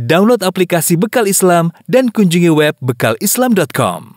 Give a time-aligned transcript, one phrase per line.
[0.00, 4.16] Download aplikasi Bekal Islam dan kunjungi web bekalislam.com.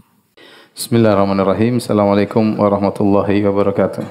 [0.72, 1.84] Bismillahirrahmanirrahim.
[1.84, 4.08] Assalamualaikum warahmatullahi wabarakatuh.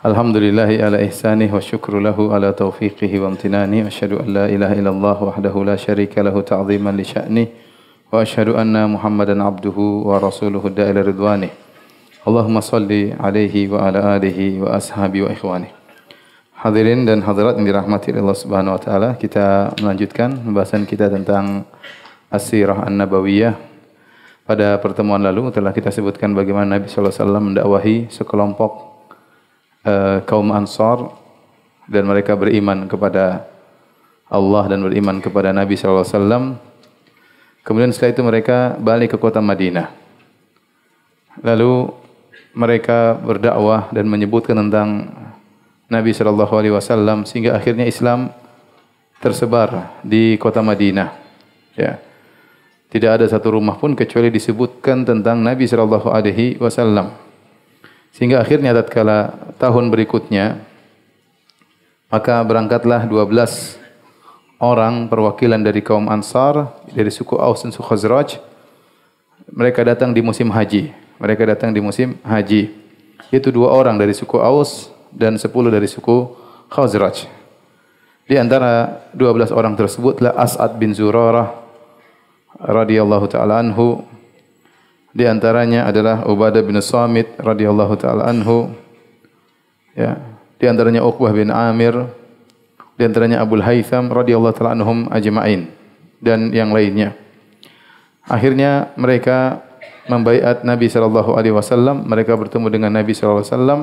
[0.00, 3.84] Alhamdulillahi ala ihsanih wa syukru lahu ala taufiqihi wa amtinani.
[3.84, 7.52] Asyhadu an la ilaha illallah wahdahu la syarika lahu ta'ziman li sya'nih.
[8.08, 11.52] Wa asyhadu anna Muhammadan abduhu wa rasuluhu da'ila ridwanih.
[12.24, 15.77] Allahumma salli alaihi wa ala alihi wa ashabi wa ikhwanih.
[16.58, 21.62] Hadirin dan hadirat yang dirahmati Allah Subhanahu wa taala, kita melanjutkan pembahasan kita tentang
[22.34, 23.54] As-Sirah An-Nabawiyah.
[24.42, 28.72] Pada pertemuan lalu telah kita sebutkan bagaimana Nabi sallallahu alaihi wasallam mendakwahi sekelompok
[29.86, 31.14] uh, kaum Ansar
[31.86, 33.46] dan mereka beriman kepada
[34.26, 36.44] Allah dan beriman kepada Nabi sallallahu alaihi wasallam.
[37.62, 39.94] Kemudian setelah itu mereka balik ke kota Madinah.
[41.38, 41.86] Lalu
[42.50, 45.06] mereka berdakwah dan menyebutkan tentang
[45.88, 48.28] Nabi sallallahu alaihi wasallam sehingga akhirnya Islam
[49.24, 51.08] tersebar di kota Madinah.
[51.74, 51.96] Ya.
[52.88, 57.12] Tidak ada satu rumah pun kecuali disebutkan tentang Nabi sallallahu alaihi wasallam.
[58.12, 60.64] Sehingga akhirnya tatkala tahun berikutnya
[62.08, 63.76] maka berangkatlah 12
[64.60, 68.40] orang perwakilan dari kaum Ansar dari suku Aus dan suku Khazraj.
[69.48, 70.92] Mereka datang di musim haji.
[71.16, 72.72] Mereka datang di musim haji.
[73.28, 76.34] Itu dua orang dari suku Aus dan sepuluh dari suku
[76.68, 77.24] Khazraj.
[78.28, 81.64] Di antara dua belas orang tersebutlah As'ad bin Zurarah
[82.60, 84.04] radhiyallahu taala anhu.
[85.16, 88.68] Di antaranya adalah Ubadah bin Samit radhiyallahu taala anhu.
[89.96, 90.20] Ya,
[90.60, 92.06] di antaranya Uqbah bin Amir,
[93.00, 95.72] di antaranya Abu Haytham radhiyallahu taala anhum ajma'in
[96.20, 97.16] dan yang lainnya.
[98.28, 99.64] Akhirnya mereka
[100.04, 103.80] membaiat Nabi sallallahu alaihi wasallam, mereka bertemu dengan Nabi sallallahu alaihi wasallam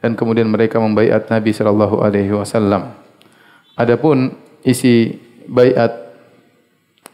[0.00, 2.96] dan kemudian mereka membaiat Nabi sallallahu alaihi wasallam.
[3.76, 5.16] Adapun isi
[5.48, 6.10] baiat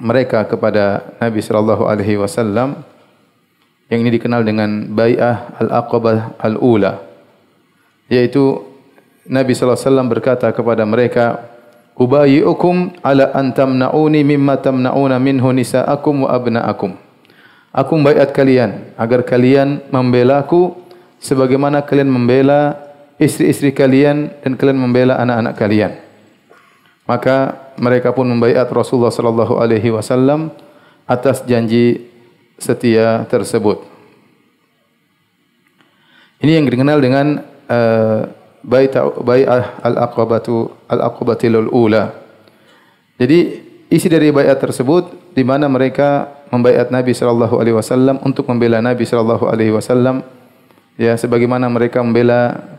[0.02, 2.84] mereka kepada Nabi sallallahu alaihi wasallam
[3.86, 7.00] yang ini dikenal dengan bai'ah al-aqabah al-ula
[8.10, 8.60] yaitu
[9.26, 11.48] Nabi sallallahu alaihi wasallam berkata kepada mereka
[11.96, 16.92] ubayyukum ala an tamna'uni mimma tamna'una minhu nisa'akum wa abna'akum
[17.76, 20.72] Aku membaiat kalian agar kalian membela aku
[21.20, 22.85] sebagaimana kalian membela
[23.16, 25.92] istri-istri kalian dan kalian membela anak-anak kalian.
[27.06, 30.50] Maka mereka pun membaiat Rasulullah sallallahu alaihi wasallam
[31.06, 32.10] atas janji
[32.58, 33.84] setia tersebut.
[36.42, 37.40] Ini yang dikenal dengan
[37.70, 38.20] uh,
[38.66, 42.12] bai'ah al-aqabatu al-aqabatil ula.
[43.16, 43.38] Jadi
[43.88, 49.06] isi dari baiat tersebut di mana mereka membaiat Nabi sallallahu alaihi wasallam untuk membela Nabi
[49.06, 50.26] sallallahu alaihi wasallam
[50.98, 52.75] ya sebagaimana mereka membela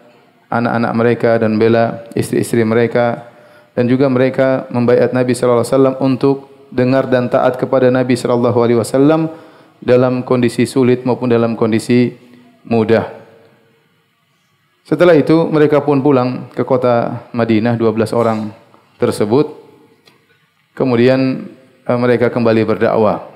[0.48, 3.28] anak-anak mereka dan membela istri-istri mereka
[3.76, 6.38] dan juga mereka membaiat Nabi sallallahu alaihi wasallam untuk
[6.74, 9.30] dengar dan taat kepada Nabi sallallahu alaihi wasallam
[9.84, 12.16] dalam kondisi sulit maupun dalam kondisi
[12.66, 13.06] mudah.
[14.88, 18.50] Setelah itu mereka pun pulang ke kota Madinah 12 orang
[18.96, 19.52] tersebut.
[20.72, 21.44] Kemudian
[21.84, 23.28] eh, mereka kembali berdakwah.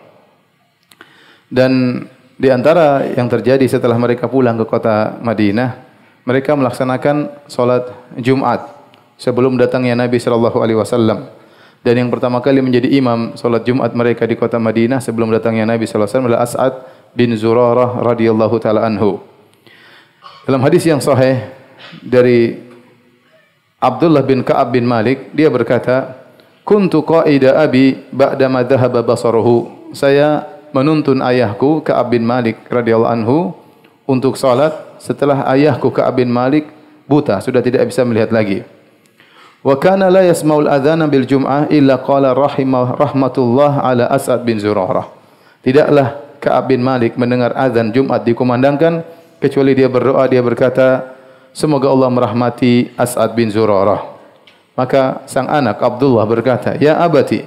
[1.51, 2.03] Dan
[2.39, 5.90] di antara yang terjadi setelah mereka pulang ke kota Madinah,
[6.25, 8.69] mereka melaksanakan solat Jumat
[9.17, 11.29] sebelum datangnya Nabi sallallahu alaihi wasallam.
[11.81, 15.89] Dan yang pertama kali menjadi imam solat Jumat mereka di kota Madinah sebelum datangnya Nabi
[15.89, 16.73] sallallahu alaihi wasallam adalah As'ad
[17.17, 19.17] bin Zurarah radhiyallahu taala anhu.
[20.45, 21.41] Dalam hadis yang sahih
[22.01, 22.57] dari
[23.81, 26.21] Abdullah bin Ka'ab bin Malik, dia berkata,
[26.61, 33.37] "Kuntu qa'ida abi ba'da ma dhahaba basaruhu." Saya menuntun ayahku Ka'ab bin Malik radhiyallahu anhu
[34.05, 36.69] untuk salat setelah ayahku Ka'ab bin Malik
[37.09, 38.61] buta sudah tidak bisa melihat lagi.
[39.65, 45.09] Wa kana la yasma'ul adzana bil jum'ah illa qala rahimah rahmatullah ala As'ad bin Zurarah.
[45.65, 49.01] Tidaklah Ka'ab bin Malik mendengar azan Jumat dikumandangkan
[49.41, 51.17] kecuali dia berdoa dia berkata
[51.53, 54.05] semoga Allah merahmati As'ad bin Zurarah.
[54.77, 57.45] Maka sang anak Abdullah berkata, "Ya abati,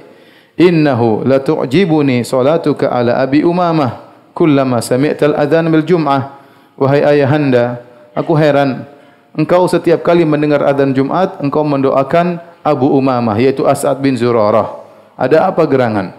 [0.55, 6.34] innahu la tu'jibuni salatuka ala abi umamah kullama sami'tal adhan bil jum'ah
[6.79, 7.81] wahai ayahanda
[8.15, 8.87] aku heran.
[9.35, 14.79] Engkau setiap kali mendengar adzan Jumat engkau mendoakan Abu Umamah yaitu As'ad bin Zurarah.
[15.19, 16.15] Ada apa gerangan?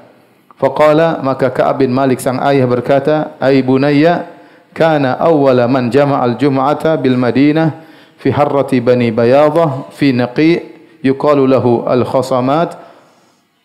[0.56, 4.24] Faqala maka Ka'ab bin Malik sang ayah berkata ai bunayya
[4.72, 7.84] kana awwala man jama'al jum'ata bil Madinah
[8.16, 10.64] fi harrati bani bayadah fi naqi
[11.04, 12.86] yuqalu lahu al khasamat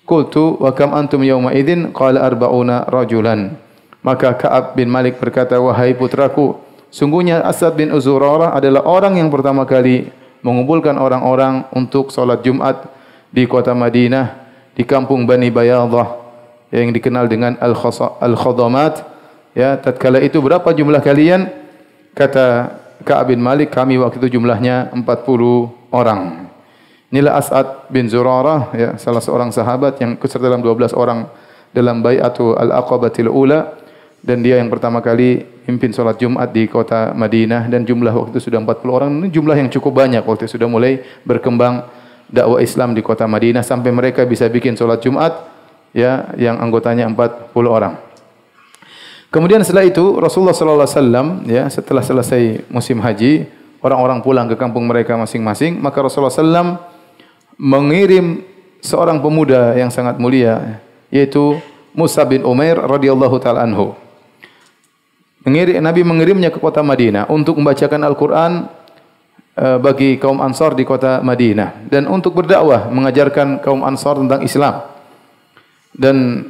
[0.01, 3.55] Qultu wa kam antum yawma idzin qala arba'una rajulan.
[4.03, 6.57] Maka Ka'ab bin Malik berkata, "Wahai putraku,
[6.91, 10.11] sungguhnya Asad bin Uzurara adalah orang yang pertama kali
[10.45, 12.85] mengumpulkan orang-orang untuk salat Jumat
[13.31, 14.41] di kota Madinah
[14.75, 16.19] di kampung Bani Bayadah
[16.71, 19.07] yang dikenal dengan Al-Khadamat.
[19.51, 21.51] Ya tatkala itu berapa jumlah kalian?
[22.15, 25.03] Kata Ka'ab bin Malik kami waktu itu jumlahnya 40
[25.91, 26.47] orang.
[27.11, 31.27] Inilah As'ad bin Zurarah ya salah seorang sahabat yang ikut dalam 12 orang
[31.75, 33.75] dalam bai'atu Al-Aqabatil Ula.
[34.23, 38.49] Dan dia yang pertama kali pimpin solat Jumat di kota Madinah dan jumlah waktu itu
[38.49, 41.85] sudah 40 orang ini jumlah yang cukup banyak waktu itu sudah mulai berkembang
[42.31, 45.35] dakwah Islam di kota Madinah sampai mereka bisa bikin solat Jumat
[45.91, 47.99] ya yang anggotanya 40 orang.
[49.31, 53.47] Kemudian setelah itu Rasulullah sallallahu alaihi wasallam ya setelah selesai musim haji
[53.79, 56.75] orang-orang pulang ke kampung mereka masing-masing maka Rasulullah sallam
[57.55, 58.43] mengirim
[58.83, 61.61] seorang pemuda yang sangat mulia yaitu
[61.91, 63.95] Musa bin Umair radhiyallahu taala anhu.
[65.41, 68.81] Mengirim Nabi mengirimnya ke kota Madinah untuk membacakan Al-Qur'an
[69.51, 74.88] Eh, bagi kaum Ansar di kota Madinah dan untuk berdakwah mengajarkan kaum Ansar tentang Islam.
[75.91, 76.47] Dan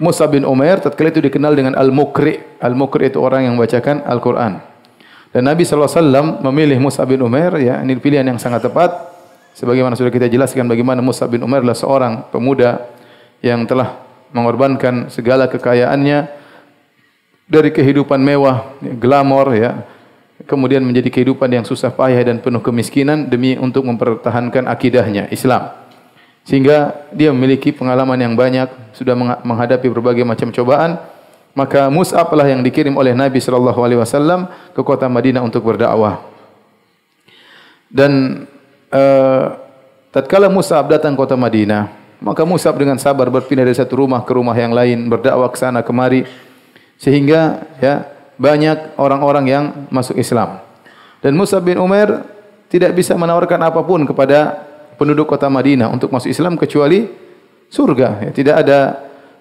[0.00, 2.40] Musa bin Umair tatkala itu dikenal dengan Al-Mukri.
[2.56, 4.64] Al-Mukri itu orang yang membacakan Al-Qur'an.
[5.28, 8.90] Dan Nabi wasallam memilih Musa bin Umair ya ini pilihan yang sangat tepat
[9.52, 12.90] sebagaimana sudah kita jelaskan bagaimana Musa bin Umair adalah seorang pemuda
[13.44, 14.02] yang telah
[14.32, 16.41] mengorbankan segala kekayaannya
[17.52, 19.84] dari kehidupan mewah, glamor ya,
[20.48, 25.68] kemudian menjadi kehidupan yang susah payah dan penuh kemiskinan demi untuk mempertahankan akidahnya Islam.
[26.48, 29.12] Sehingga dia memiliki pengalaman yang banyak sudah
[29.44, 30.96] menghadapi berbagai macam cobaan.
[31.52, 36.24] Maka Mus'ab lah yang dikirim oleh Nabi sallallahu alaihi wasallam ke kota Madinah untuk berdakwah.
[37.92, 38.42] Dan
[38.88, 39.60] uh,
[40.08, 41.92] tatkala Mus'ab datang ke kota Madinah,
[42.24, 45.84] maka Mus'ab dengan sabar berpindah dari satu rumah ke rumah yang lain, berdakwah ke sana
[45.84, 46.24] kemari
[47.02, 48.06] sehingga ya
[48.38, 50.62] banyak orang-orang yang masuk Islam.
[51.18, 52.22] Dan Musa bin Umar
[52.70, 57.10] tidak bisa menawarkan apapun kepada penduduk kota Madinah untuk masuk Islam kecuali
[57.66, 58.08] surga.
[58.26, 58.78] Ya, tidak ada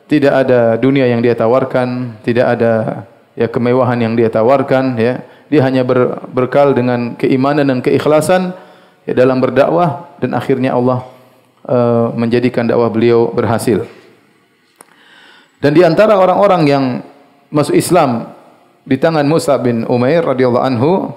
[0.09, 3.05] tidak ada dunia yang dia tawarkan, tidak ada
[3.37, 4.97] ya kemewahan yang dia tawarkan.
[4.97, 8.57] Ya, dia hanya ber, berkal dengan keimanan dan keikhlasan
[9.05, 11.05] ya, dalam berdakwah dan akhirnya Allah
[11.69, 13.85] uh, menjadikan dakwah beliau berhasil.
[15.61, 16.85] Dan di antara orang-orang yang
[17.51, 18.31] masuk Islam
[18.87, 21.11] di tangan Musa bin Umair radhiyallahu anhu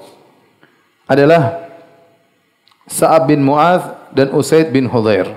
[1.08, 1.64] adalah
[2.84, 5.30] Sa'ab bin Mu'adh dan Usaid bin Hudhair.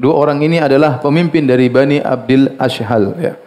[0.00, 3.14] Dua orang ini adalah pemimpin dari Bani Abdul Ashhal.
[3.20, 3.38] Ya.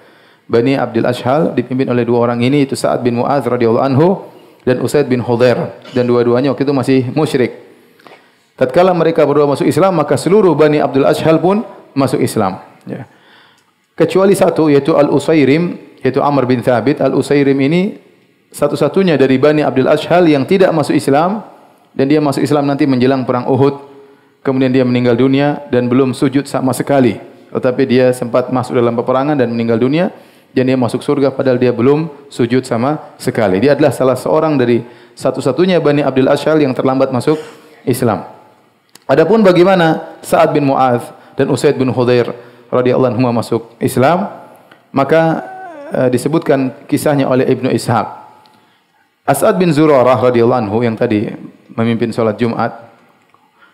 [0.47, 4.21] Bani Abdul Ashhal dipimpin oleh dua orang ini, itu Sa'ad bin Mu'adh radhiyallahu anhu
[4.63, 5.81] dan Usaid bin Hudhair.
[5.91, 7.57] Dan dua-duanya waktu itu masih musyrik.
[8.53, 11.65] Tatkala mereka berdua masuk Islam, maka seluruh Bani Abdul Ashhal pun
[11.97, 12.61] masuk Islam.
[12.85, 13.09] Ya.
[13.97, 16.99] Kecuali satu, yaitu Al-Usairim, yaitu Amr bin Thabit.
[16.99, 17.97] Al-Usairim ini
[18.53, 21.41] satu-satunya dari Bani Abdul Ashhal yang tidak masuk Islam
[21.95, 23.95] dan dia masuk Islam nanti menjelang perang Uhud.
[24.43, 27.15] Kemudian dia meninggal dunia dan belum sujud sama sekali.
[27.49, 30.11] Tetapi dia sempat masuk dalam peperangan dan meninggal dunia
[30.51, 33.63] dan dia masuk surga padahal dia belum sujud sama sekali.
[33.63, 34.83] Dia adalah salah seorang dari
[35.15, 37.39] satu-satunya Bani Abdul Ashhal yang terlambat masuk
[37.87, 38.27] Islam.
[39.07, 41.03] Adapun bagaimana Sa'ad bin Mu'adh
[41.39, 42.31] dan Usaid bin Hudair
[42.67, 44.29] radhiyallahu anhu masuk Islam
[44.93, 45.52] maka
[45.93, 48.07] uh, disebutkan kisahnya oleh Ibnu Ishaq
[49.23, 51.29] As'ad bin Zurarah radhiyallahu anhu yang tadi
[51.71, 52.91] memimpin salat Jumat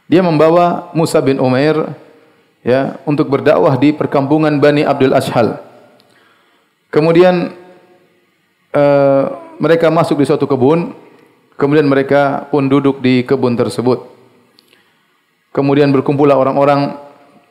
[0.09, 1.95] dia membawa Musa bin Umair
[2.65, 5.61] ya untuk berdakwah di perkampungan Bani Abdul Ashhal.
[6.89, 7.53] Kemudian
[8.73, 9.23] uh,
[9.61, 10.97] mereka masuk di suatu kebun,
[11.53, 14.09] kemudian mereka pun duduk di kebun tersebut.
[15.53, 16.97] Kemudian berkumpullah orang-orang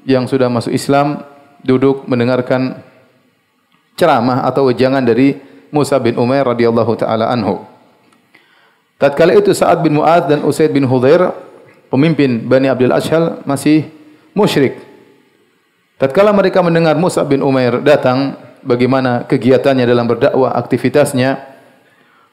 [0.03, 1.23] yang sudah masuk Islam
[1.63, 2.83] duduk mendengarkan
[3.99, 5.35] ceramah atau wejangan dari
[5.75, 7.67] Musa bin Umair radhiyallahu taala anhu.
[8.99, 11.31] Tatkala itu Sa'ad bin Mu'ad dan Usaid bin Hudair,
[11.91, 13.87] pemimpin Bani Abdul Ashal, masih
[14.35, 14.79] musyrik.
[15.99, 21.39] Tatkala mereka mendengar Musa bin Umair datang, bagaimana kegiatannya dalam berdakwah, aktivitasnya,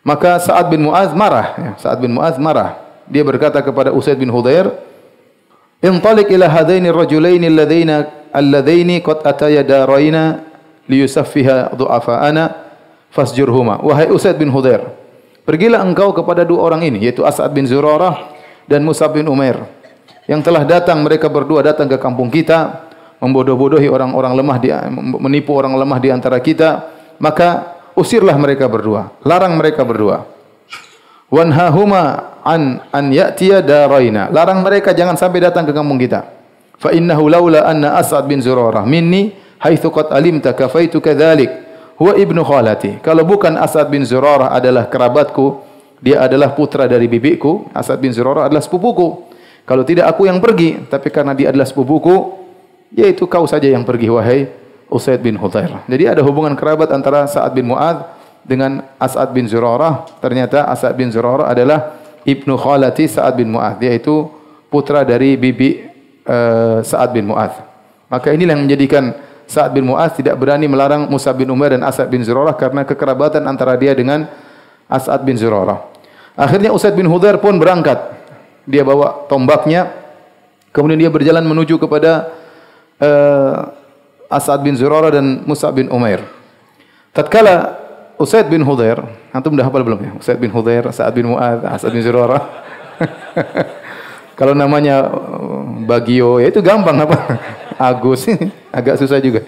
[0.01, 1.47] maka Sa'ad bin Mu'ad marah.
[1.53, 2.81] Ya, Sa'ad bin Mu'ad marah.
[3.05, 4.69] Dia berkata kepada Usaid bin Hudair,
[5.85, 10.41] Intalik ila hadaini rajulaini alladhaina alladhaini qad ataya daraina
[10.89, 12.43] liyusaffiha du'afa'ana
[13.13, 13.81] fasjurhuma.
[13.81, 14.85] Wahai Usaid bin Hudair,
[15.45, 18.33] Pergilah engkau kepada dua orang ini, yaitu As'ad bin Zurarah
[18.65, 19.61] dan Musa bin Umair.
[20.25, 22.89] Yang telah datang, mereka berdua datang ke kampung kita,
[23.21, 24.73] membodoh-bodohi orang-orang lemah, di,
[25.21, 26.89] menipu orang lemah di antara kita.
[27.21, 29.13] Maka usirlah mereka berdua.
[29.21, 30.25] Larang mereka berdua.
[31.29, 34.33] Wanhahuma an an ya'tiya daraina.
[34.33, 36.25] Larang mereka jangan sampai datang ke kampung kita.
[36.81, 41.51] Fa innahu laula anna As'ad bin Zurarah minni haitsu qad alimta kafaitu kadzalik
[41.95, 42.99] huwa ibnu khalati.
[42.99, 45.63] Kalau bukan Asad bin Zurarah adalah kerabatku,
[46.03, 49.31] dia adalah putra dari bibiku, Asad bin Zurarah adalah sepupuku.
[49.65, 52.45] Kalau tidak aku yang pergi, tapi karena dia adalah sepupuku,
[52.93, 54.45] yaitu kau saja yang pergi wahai
[54.85, 55.81] Usaid bin Hudhair.
[55.89, 58.05] Jadi ada hubungan kerabat antara Sa'ad bin Mu'ad
[58.45, 60.05] dengan As'ad bin Zurarah.
[60.21, 63.81] Ternyata As'ad bin Zurarah adalah ibnu khalati Sa'ad bin Mu'ad.
[63.81, 64.29] Yaitu
[64.69, 65.89] putra dari bibi
[66.29, 67.57] uh, Sa'ad bin Mu'ad.
[68.05, 72.09] Maka inilah yang menjadikan Sa'ad bin Mu'ad tidak berani melarang Musa bin Umar dan As'ad
[72.09, 74.25] bin Zurarah karena kekerabatan antara dia dengan
[74.89, 75.95] As'ad bin Zurarah.
[76.35, 78.11] Akhirnya Usaid bin Hudhair pun berangkat.
[78.67, 79.87] Dia bawa tombaknya.
[80.75, 82.35] Kemudian dia berjalan menuju kepada
[82.99, 83.71] uh,
[84.27, 86.27] As'ad bin Zurarah dan Musa bin Umair.
[87.15, 87.79] Tatkala
[88.19, 88.99] Usaid bin Hudhair,
[89.31, 90.11] antum dah hafal belum ya?
[90.19, 92.43] Usaid bin Hudhair, Sa'ad bin Mu'ad, As'ad bin Zurarah.
[94.35, 97.17] Kalau namanya uh, Bagio, ya itu gampang apa?
[97.89, 98.27] Agus,
[98.77, 99.47] agak susah juga.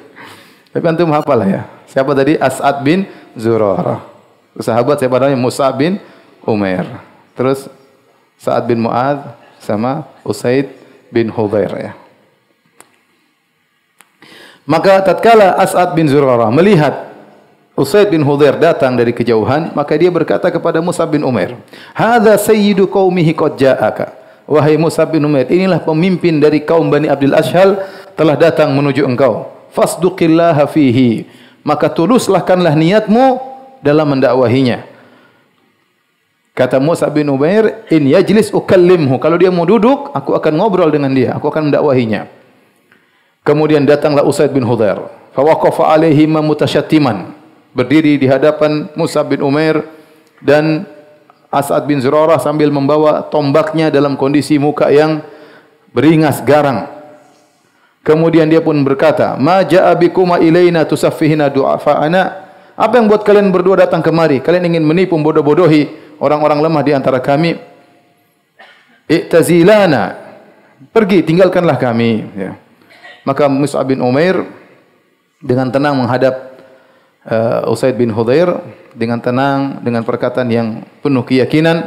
[0.72, 1.62] Tapi antum hafal lah ya.
[1.88, 2.36] Siapa tadi?
[2.40, 4.04] As'ad bin Zurarah.
[4.58, 5.38] Sahabat siapa namanya?
[5.38, 6.02] Musa bin
[6.44, 6.88] Umair.
[7.38, 7.70] Terus
[8.38, 10.70] Sa'ad bin Mu'ad sama Usaid
[11.10, 11.92] bin Hudhair ya.
[14.68, 17.08] Maka tatkala As'ad bin Zurarah melihat
[17.78, 21.62] Usaid bin Hudhair datang dari kejauhan, maka dia berkata kepada Musa bin Umair,
[21.94, 24.17] "Hadza sayyidu qaumihi qad ja'aka."
[24.48, 27.84] Wahai Musa bin Umair, inilah pemimpin dari kaum Bani Abdul Ashhal
[28.16, 29.52] telah datang menuju engkau.
[29.76, 31.28] Fasduqillaha fihi.
[31.68, 33.44] Maka tuluslahkanlah niatmu
[33.84, 34.88] dalam mendakwahinya.
[36.56, 41.14] Kata Musa bin Umair, "In yajlis ukallimhu." Kalau dia mau duduk, aku akan ngobrol dengan
[41.14, 42.26] dia, aku akan mendakwahinya.
[43.46, 44.98] Kemudian datanglah Usaid bin Hudhair.
[45.36, 47.36] Fa waqafa alaihi mutasyattiman.
[47.78, 49.86] Berdiri di hadapan Musa bin Umair
[50.42, 50.90] dan
[51.48, 55.24] As'ad bin Zurarah sambil membawa tombaknya dalam kondisi muka yang
[55.96, 56.92] beringas garang.
[58.04, 63.84] Kemudian dia pun berkata, "Ma ja'a bikuma ilaina tusaffihina du'afa'ana?" Apa yang buat kalian berdua
[63.84, 64.38] datang kemari?
[64.38, 65.90] Kalian ingin menipu bodoh-bodohi
[66.22, 67.58] orang-orang lemah di antara kami?
[69.10, 70.14] Iktazilana.
[70.94, 72.22] Pergi, tinggalkanlah kami.
[72.38, 72.54] Ya.
[73.26, 74.46] Maka Mus'ab bin Umair
[75.42, 76.57] dengan tenang menghadap
[77.28, 78.50] uh, Usaid bin Hudair
[78.96, 80.68] dengan tenang dengan perkataan yang
[81.04, 81.86] penuh keyakinan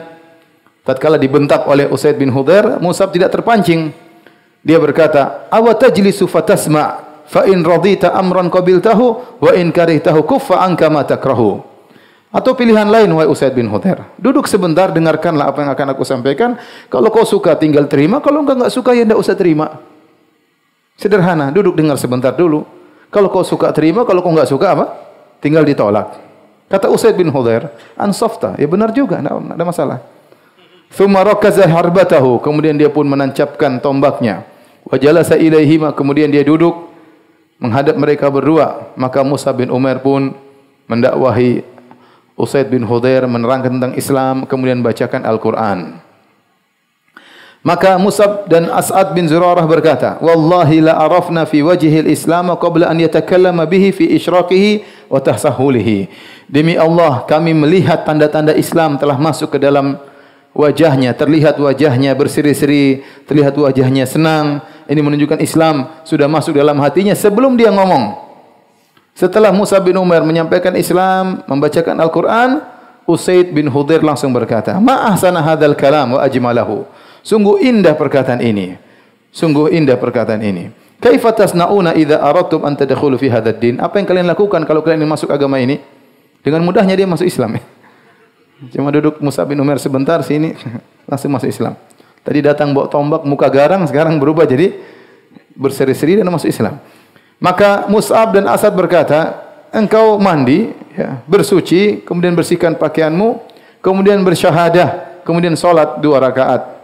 [0.85, 3.91] tatkala dibentak oleh Usaid bin Hudair Musab tidak terpancing.
[4.61, 7.09] Dia berkata awa tajlisu fatasma?
[7.31, 11.63] Fa in radita amran qabiltahu wa in karihtahu kuffa anka ma takrahu.
[12.31, 16.59] Atau pilihan lain wahai Usaid bin Hudair duduk sebentar dengarkanlah apa yang akan aku sampaikan.
[16.91, 18.19] Kalau kau suka tinggal terima.
[18.19, 19.79] Kalau enggak enggak suka ya enggak usah terima.
[20.99, 22.67] Sederhana duduk dengar sebentar dulu.
[23.15, 25.10] Kalau kau suka terima kalau kau enggak suka apa
[25.41, 26.31] tinggal ditolak
[26.71, 27.67] Kata Usaid bin Hudhair,
[27.99, 28.55] ansofta.
[28.55, 29.99] Ya benar juga, tidak ada masalah.
[30.95, 32.39] Thumma rakaza harbatahu.
[32.39, 34.47] Kemudian dia pun menancapkan tombaknya.
[34.87, 35.91] Wa jalasa ilaihima.
[35.91, 36.95] Kemudian dia duduk
[37.59, 38.95] menghadap mereka berdua.
[38.95, 40.31] Maka Musa bin Umar pun
[40.87, 41.67] mendakwahi
[42.39, 44.47] Usaid bin Hudhair menerangkan tentang Islam.
[44.47, 45.99] Kemudian bacakan Al-Quran.
[47.61, 52.97] Maka Musab dan As'ad bin Zurarah berkata, Wallahi la arafna fi wajihil Islam qabla an
[52.97, 54.81] yatakallama bihi fi isyraqihi
[55.13, 56.09] wa tahsahulihi.
[56.49, 60.01] Demi Allah, kami melihat tanda-tanda Islam telah masuk ke dalam
[60.57, 64.65] wajahnya, terlihat wajahnya berseri-seri, terlihat wajahnya senang.
[64.89, 68.17] Ini menunjukkan Islam sudah masuk dalam hatinya sebelum dia ngomong.
[69.13, 72.65] Setelah Musa bin Umar menyampaikan Islam, membacakan Al-Quran,
[73.05, 76.89] Usaid bin Hudair langsung berkata, Ma'ahsana hadal kalam wa ajmalahu.
[77.21, 78.77] Sungguh indah perkataan ini.
[79.31, 80.73] Sungguh indah perkataan ini.
[81.01, 83.81] Kaifa tasnauna idza aradtum an tadkhulu fi hadzal din?
[83.81, 85.81] Apa yang kalian lakukan kalau kalian ingin masuk agama ini?
[86.45, 87.57] Dengan mudahnya dia masuk Islam.
[88.73, 90.53] Cuma duduk Musa bin Umar sebentar sini
[91.09, 91.77] langsung masuk Islam.
[92.21, 94.77] Tadi datang bawa tombak muka garang sekarang berubah jadi
[95.57, 96.77] berseri-seri dan masuk Islam.
[97.41, 99.41] Maka Mus'ab dan Asad berkata,
[99.73, 103.41] engkau mandi, ya, bersuci, kemudian bersihkan pakaianmu,
[103.81, 106.80] kemudian bersyahadah, kemudian solat dua rakaat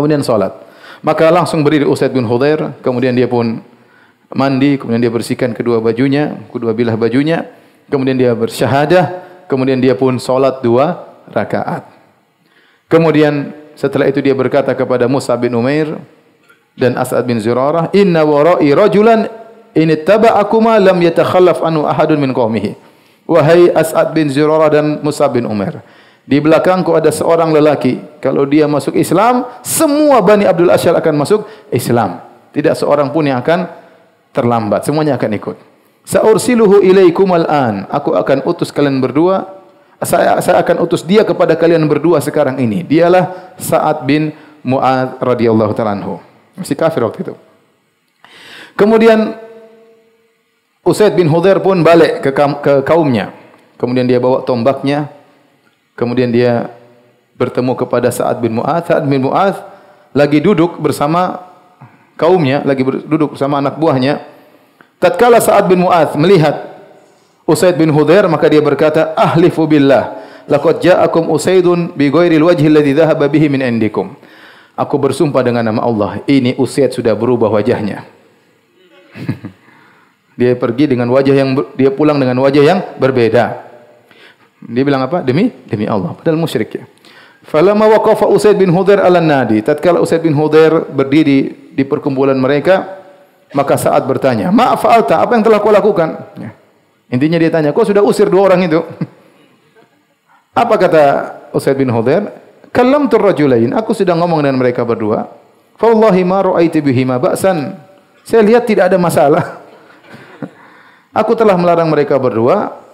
[0.00, 0.56] kemudian solat.
[1.04, 3.60] Maka langsung berdiri Usaid bin Hudair, kemudian dia pun
[4.32, 7.48] mandi, kemudian dia bersihkan kedua bajunya, kedua bilah bajunya,
[7.88, 9.04] kemudian dia bersyahadah,
[9.48, 11.88] kemudian dia pun solat dua rakaat.
[12.90, 15.96] Kemudian setelah itu dia berkata kepada Musa bin Umair
[16.76, 19.30] dan As'ad bin Zurarah, Inna wara'i rajulan
[19.72, 22.74] ini taba'akuma lam yatakhallaf anu ahadun min qawmihi.
[23.30, 25.80] Wahai As'ad bin Zurarah dan Musa bin Umair.
[26.30, 28.22] Di belakangku ada seorang lelaki.
[28.22, 31.42] Kalau dia masuk Islam, semua Bani Abdul Asyar akan masuk
[31.74, 32.22] Islam.
[32.54, 33.66] Tidak seorang pun yang akan
[34.30, 34.86] terlambat.
[34.86, 35.56] Semuanya akan ikut.
[36.06, 37.82] Sa'ursiluhu ilaikum al'an.
[37.90, 39.58] Aku akan utus kalian berdua.
[40.06, 42.86] Saya, saya akan utus dia kepada kalian berdua sekarang ini.
[42.86, 44.30] Dialah Sa'ad bin
[44.62, 46.22] Mu'ad radhiyallahu ta'ala anhu.
[46.54, 47.34] Masih kafir waktu itu.
[48.78, 49.34] Kemudian
[50.86, 53.34] Usaid bin Hudair pun balik ke, ke kaumnya.
[53.76, 55.10] Kemudian dia bawa tombaknya,
[56.00, 56.72] Kemudian dia
[57.36, 58.88] bertemu kepada Sa'ad bin Mu'ad.
[58.88, 59.60] Sa'ad bin Mu'ad
[60.16, 61.50] lagi duduk bersama
[62.20, 64.20] kaumnya lagi duduk bersama anak buahnya.
[65.00, 66.70] Tatkala Sa'ad bin Mu'adz melihat
[67.48, 72.92] Usaid bin Hudair maka dia berkata, "Ahlifu billah, laqad ja'akum Usaidun bi ghairil wajhi alladhi
[72.92, 74.12] dhahaba bihi min indikum."
[74.76, 78.06] Aku bersumpah dengan nama Allah, ini Usaid sudah berubah wajahnya.
[80.40, 83.69] dia pergi dengan wajah yang dia pulang dengan wajah yang berbeda.
[84.60, 85.24] Dia bilang apa?
[85.24, 86.12] Demi demi Allah.
[86.12, 86.84] Padahal musyrik ya.
[87.40, 89.64] Falamma waqafa Usaid bin Hudair ala nadi.
[89.64, 93.00] Tatkala Usaid bin Hudair berdiri di perkumpulan mereka,
[93.56, 95.24] maka saat bertanya, "Ma fa'alta?
[95.24, 96.52] Apa yang telah kau lakukan?" Ya.
[97.08, 98.80] Intinya dia tanya, "Kau sudah usir dua orang itu?"
[100.62, 101.04] apa kata
[101.56, 102.28] Usaid bin Hudair?
[102.68, 105.24] "Kallam rajulain." Aku sedang ngomong dengan mereka berdua.
[105.80, 107.72] Fa wallahi ma ra'aitu bihima ba'san.
[108.20, 109.64] Saya lihat tidak ada masalah.
[111.24, 112.89] Aku telah melarang mereka berdua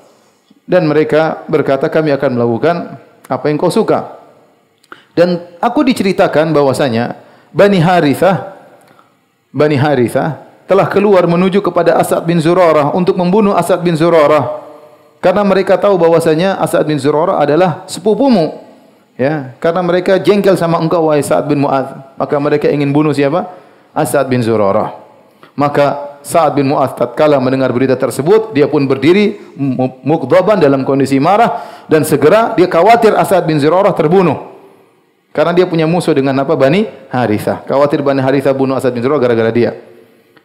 [0.66, 2.76] dan mereka berkata kami akan melakukan
[3.30, 4.18] apa yang kau suka.
[5.16, 7.16] Dan aku diceritakan bahwasanya
[7.54, 8.52] Bani Harithah
[9.48, 14.66] Bani Harithah telah keluar menuju kepada Asad bin Zurarah untuk membunuh Asad bin Zurarah.
[15.24, 18.66] Karena mereka tahu bahwasanya Asad bin Zurarah adalah sepupumu
[19.16, 19.56] ya.
[19.56, 22.20] Karena mereka jengkel sama engkau wahai Sa'ad bin Mu'adz.
[22.20, 23.48] Maka mereka ingin bunuh siapa?
[23.96, 24.92] Asad bin Zurarah.
[25.56, 29.38] Maka Sa'ad bin Mu'adz tatkala mendengar berita tersebut dia pun berdiri
[30.02, 34.58] mukdaban dalam kondisi marah dan segera dia khawatir Asad bin Zurarah terbunuh
[35.30, 36.58] karena dia punya musuh dengan apa?
[36.58, 37.62] Bani Haritha.
[37.68, 39.78] Khawatir Bani Haritha bunuh Asad bin Zurarah gara-gara dia.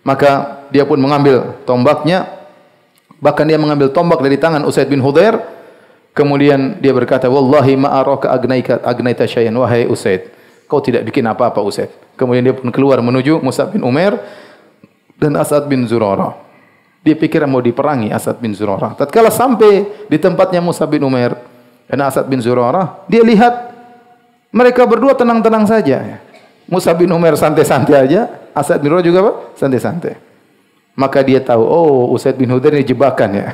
[0.05, 2.29] Maka dia pun mengambil tombaknya.
[3.21, 5.37] Bahkan dia mengambil tombak dari tangan Usaid bin Hudair.
[6.11, 9.53] Kemudian dia berkata, Wallahi ma'araka agnaika agnaita syayan.
[9.55, 10.27] Wahai Usaid,
[10.65, 11.93] kau tidak bikin apa-apa Usaid.
[12.17, 14.19] Kemudian dia pun keluar menuju Musab bin Umar
[15.21, 16.33] dan Asad bin Zurarah.
[17.05, 18.97] Dia pikir mau diperangi Asad bin Zurarah.
[18.97, 21.37] Tatkala sampai di tempatnya Musab bin Umar
[21.85, 23.69] dan Asad bin Zurarah, dia lihat
[24.49, 26.17] mereka berdua tenang-tenang saja.
[26.65, 28.21] Musa bin Umar santai-santai aja.
[28.51, 29.53] Asad bin Rauh juga?
[29.55, 30.17] Santai-santai.
[30.91, 33.47] Maka dia tahu, oh Usaid bin Hudair ini jebakan ya.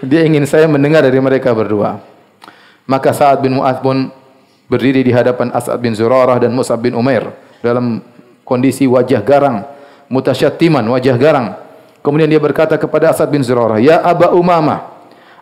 [0.00, 2.00] Dia ingin saya mendengar dari mereka berdua.
[2.88, 4.08] Maka Sa'ad bin Mu'ad pun
[4.64, 8.00] berdiri di hadapan Asad bin Zurarah dan Musa bin Umar dalam
[8.48, 9.62] kondisi wajah garang,
[10.10, 11.56] mutasyattiman, wajah garang.
[12.02, 14.90] Kemudian dia berkata kepada Asad bin Zurarah, Ya Aba Umamah,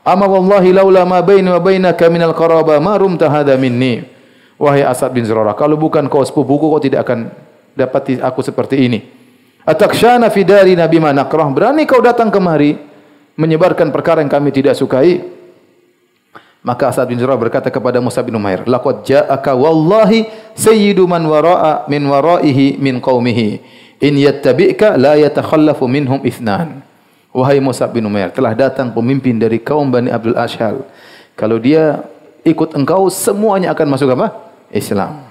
[0.05, 4.05] Ama wallahi laula ma baini wa bainaka minal qaraba ma rumta hadha minni.
[4.59, 7.31] Wahai Asad bin Zurarah, kalau bukan kau sepupuku, kau tidak akan
[7.77, 8.99] dapat aku seperti ini.
[9.69, 11.47] Atakshana fi dari Nabi Manakrah.
[11.53, 12.75] Berani kau datang kemari
[13.39, 15.23] menyebarkan perkara yang kami tidak sukai?
[16.59, 20.27] Maka Asad bin Zurarah berkata kepada Musa bin Umair, Laqad ja'aka wallahi
[20.59, 23.49] sayyidu man wara'a min wara'ihi min qawmihi.
[23.99, 26.87] In yattabi'ka la yatakhallafu minhum ithnan.
[27.35, 30.87] Wahai Musa bin Umair, telah datang pemimpin dari kaum Bani Abdul Ashal.
[31.39, 32.03] Kalau dia
[32.43, 34.33] ikut engkau, semuanya akan masuk apa?
[34.73, 35.29] Islam.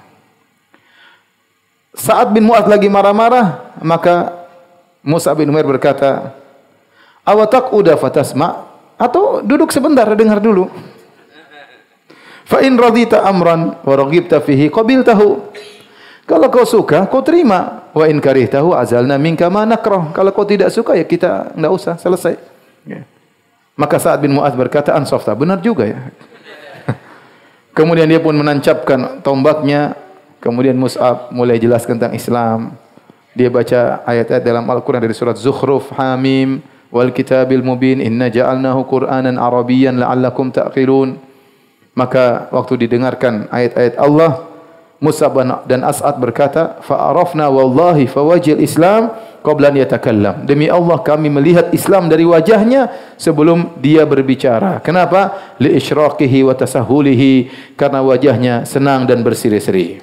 [1.97, 4.45] Saat bin Mu'ad lagi marah-marah, maka
[5.01, 6.37] Musa bin Umar berkata,
[7.25, 10.69] Awatak udah fatasma, atau duduk sebentar, dengar dulu.
[12.47, 15.51] Fa in radita amran wa raghibta fihi qabiltahu.
[16.27, 17.87] Kalau kau suka, kau terima.
[17.95, 20.11] Wa in karihtahu azalna minka ma nakrah.
[20.11, 22.35] Kalau kau tidak suka ya kita enggak usah, selesai.
[22.83, 23.07] Ya.
[23.79, 26.11] Maka Sa'ad bin Mu'adz berkata, "Ansafta." Benar juga ya.
[27.77, 29.95] Kemudian dia pun menancapkan tombaknya.
[30.43, 32.75] Kemudian Mus'ab mulai jelaskan tentang Islam.
[33.31, 36.59] Dia baca ayat-ayat dalam Al-Quran dari surat Zukhruf, Hamim,
[36.89, 41.21] Wal Kitabil Mubin, Inna ja'alnahu Qur'anan Arabiyan la'allakum ta'qilun.
[41.93, 44.46] Maka waktu didengarkan ayat-ayat Allah,
[44.97, 45.37] Mus'ab
[45.69, 49.13] dan As'ad berkata, Fa'arafna wallahi fawajil Islam
[49.45, 50.35] qabla an yatakallam.
[50.43, 54.81] Demi Allah kami melihat Islam dari wajahnya sebelum dia berbicara.
[54.81, 55.53] Kenapa?
[55.61, 57.33] Li isyraqihi wa tasahulihi
[57.77, 60.01] karena wajahnya senang dan berseri-seri.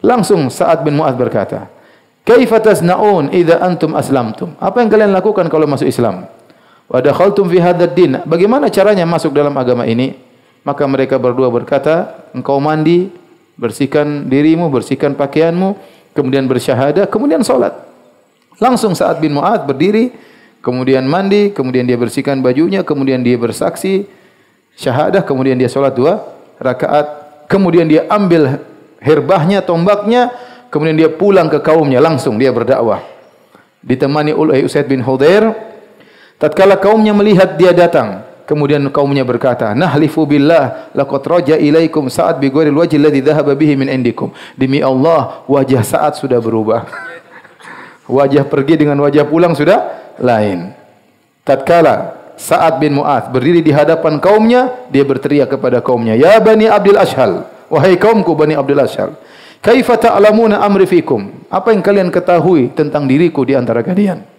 [0.00, 1.68] Langsung Sa'ad bin Mu'adz berkata,
[2.24, 6.24] "Kaifa tasna'un idza antum aslamtum?" Apa yang kalian lakukan kalau masuk Islam?
[6.88, 8.16] Wa dakhaltum fi hadzal din.
[8.24, 10.16] Bagaimana caranya masuk dalam agama ini?
[10.64, 13.25] Maka mereka berdua berkata, "Engkau mandi,
[13.56, 15.76] bersihkan dirimu, bersihkan pakaianmu,
[16.12, 17.72] kemudian bersyahadah, kemudian salat."
[18.56, 20.16] Langsung saat bin Mu'ad berdiri,
[20.64, 24.08] kemudian mandi, kemudian dia bersihkan bajunya, kemudian dia bersaksi
[24.76, 26.24] syahadah, kemudian dia solat dua
[26.60, 27.06] rakaat,
[27.46, 28.64] kemudian dia ambil
[29.00, 30.32] herbahnya, tombaknya,
[30.72, 33.04] kemudian dia pulang ke kaumnya, langsung dia berdakwah.
[33.84, 35.52] Ditemani oleh Usaid bin Hudair,
[36.40, 42.48] tatkala kaumnya melihat dia datang, kemudian kaumnya berkata, Nahlifu billah, laqad raja ilaikum saat bi
[42.48, 44.30] ghairil wajhi alladhi dhahaba bihi min indikum.
[44.54, 46.86] Demi Allah, wajah saat sudah berubah.
[48.16, 50.72] wajah pergi dengan wajah pulang sudah lain.
[51.42, 57.00] Tatkala Sa'ad bin Mu'ad berdiri di hadapan kaumnya, dia berteriak kepada kaumnya, Ya Bani Abdul
[57.00, 59.16] Ashal, wahai kaumku Bani Abdul Ashal,
[59.64, 61.32] Kaifa ta'lamuna amri fikum?
[61.48, 64.35] Apa yang kalian ketahui tentang diriku di antara kalian?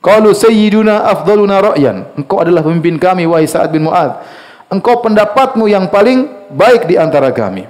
[0.00, 2.16] Qalu sayyiduna afdaluna ra'yan.
[2.16, 4.24] Engkau adalah pemimpin kami wahai Sa'ad bin Mu'adz.
[4.72, 6.24] Engkau pendapatmu yang paling
[6.56, 7.68] baik di antara kami.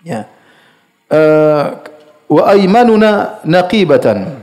[0.00, 0.24] Ya.
[1.12, 1.84] Uh,
[2.32, 4.40] wa aymanuna naqibatan.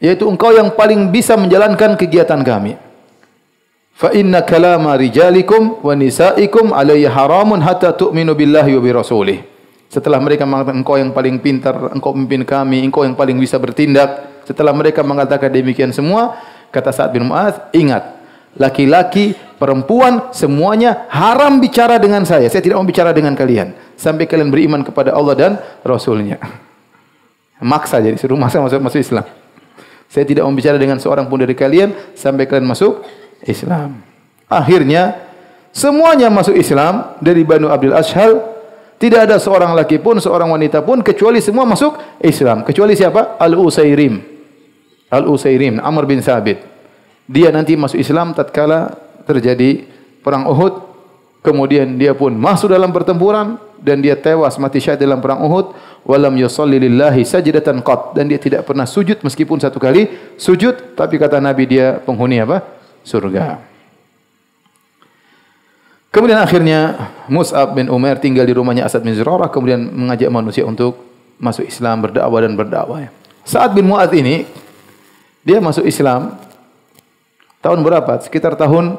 [0.00, 2.80] Yaitu engkau yang paling bisa menjalankan kegiatan kami.
[3.94, 9.38] Fa inna kalama rijalikum wa nisaikum alayya haramun hatta tu'minu billahi wa bi rasulih.
[9.86, 14.33] Setelah mereka mengatakan engkau yang paling pintar, engkau pemimpin kami, engkau yang paling bisa bertindak.
[14.44, 16.36] Setelah mereka mengatakan demikian semua,
[16.68, 18.16] kata Sa'ad bin Mu'adz, ingat,
[18.60, 22.46] laki-laki, perempuan, semuanya haram bicara dengan saya.
[22.52, 23.72] Saya tidak mau bicara dengan kalian.
[23.96, 26.36] Sampai kalian beriman kepada Allah dan Rasulnya.
[27.64, 29.24] Maksa jadi, suruh maksa masuk, masuk Islam.
[30.12, 33.02] Saya tidak mau bicara dengan seorang pun dari kalian, sampai kalian masuk
[33.48, 34.04] Islam.
[34.46, 35.16] Akhirnya,
[35.72, 38.54] semuanya masuk Islam dari Banu Abdul Ashal
[38.98, 42.62] tidak ada seorang laki pun, seorang wanita pun kecuali semua masuk Islam.
[42.62, 43.36] Kecuali siapa?
[43.36, 44.33] Al-Usairim.
[45.14, 46.58] Al-Usairim, Amr bin Thabit.
[47.30, 49.86] Dia nanti masuk Islam tatkala terjadi
[50.20, 50.92] perang Uhud.
[51.44, 55.76] Kemudian dia pun masuk dalam pertempuran dan dia tewas mati syahid dalam perang Uhud.
[56.08, 61.16] Walam yusalli lillahi sajdatan qat dan dia tidak pernah sujud meskipun satu kali sujud tapi
[61.16, 62.64] kata Nabi dia penghuni apa?
[63.04, 63.60] Surga.
[66.08, 70.96] Kemudian akhirnya Mus'ab bin Umar tinggal di rumahnya Asad bin Zurarah kemudian mengajak manusia untuk
[71.42, 73.10] masuk Islam, berdakwah dan berdakwah.
[73.44, 74.46] Saat bin Mu'ad ini
[75.44, 76.40] dia masuk Islam
[77.60, 78.18] tahun berapa?
[78.24, 78.96] Sekitar tahun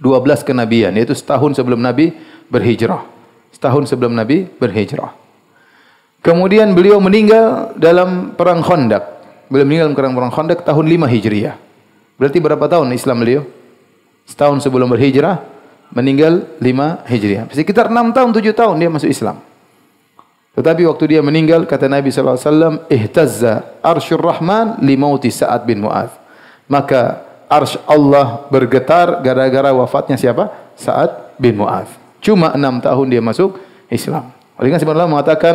[0.00, 2.12] 12 kenabian, yaitu setahun sebelum Nabi
[2.48, 3.04] berhijrah.
[3.52, 5.12] Setahun sebelum Nabi berhijrah.
[6.20, 9.04] Kemudian beliau meninggal dalam perang Khandaq.
[9.48, 11.56] Beliau meninggal dalam perang Khandaq tahun 5 Hijriah.
[12.20, 13.42] Berarti berapa tahun Islam beliau?
[14.28, 15.40] Setahun sebelum berhijrah,
[15.90, 17.48] meninggal 5 Hijriah.
[17.50, 19.40] Sekitar 6 tahun, 7 tahun dia masuk Islam.
[20.60, 26.12] Tetapi waktu dia meninggal, kata Nabi SAW, Ihtazza arsyur rahman limauti Sa'ad bin Mu'adh.
[26.68, 30.52] Maka arsh Allah bergetar gara-gara wafatnya siapa?
[30.76, 31.88] Sa'ad bin Mu'adh.
[32.20, 33.56] Cuma 6 tahun dia masuk
[33.88, 34.36] Islam.
[34.60, 35.54] Oleh karena Allah mengatakan,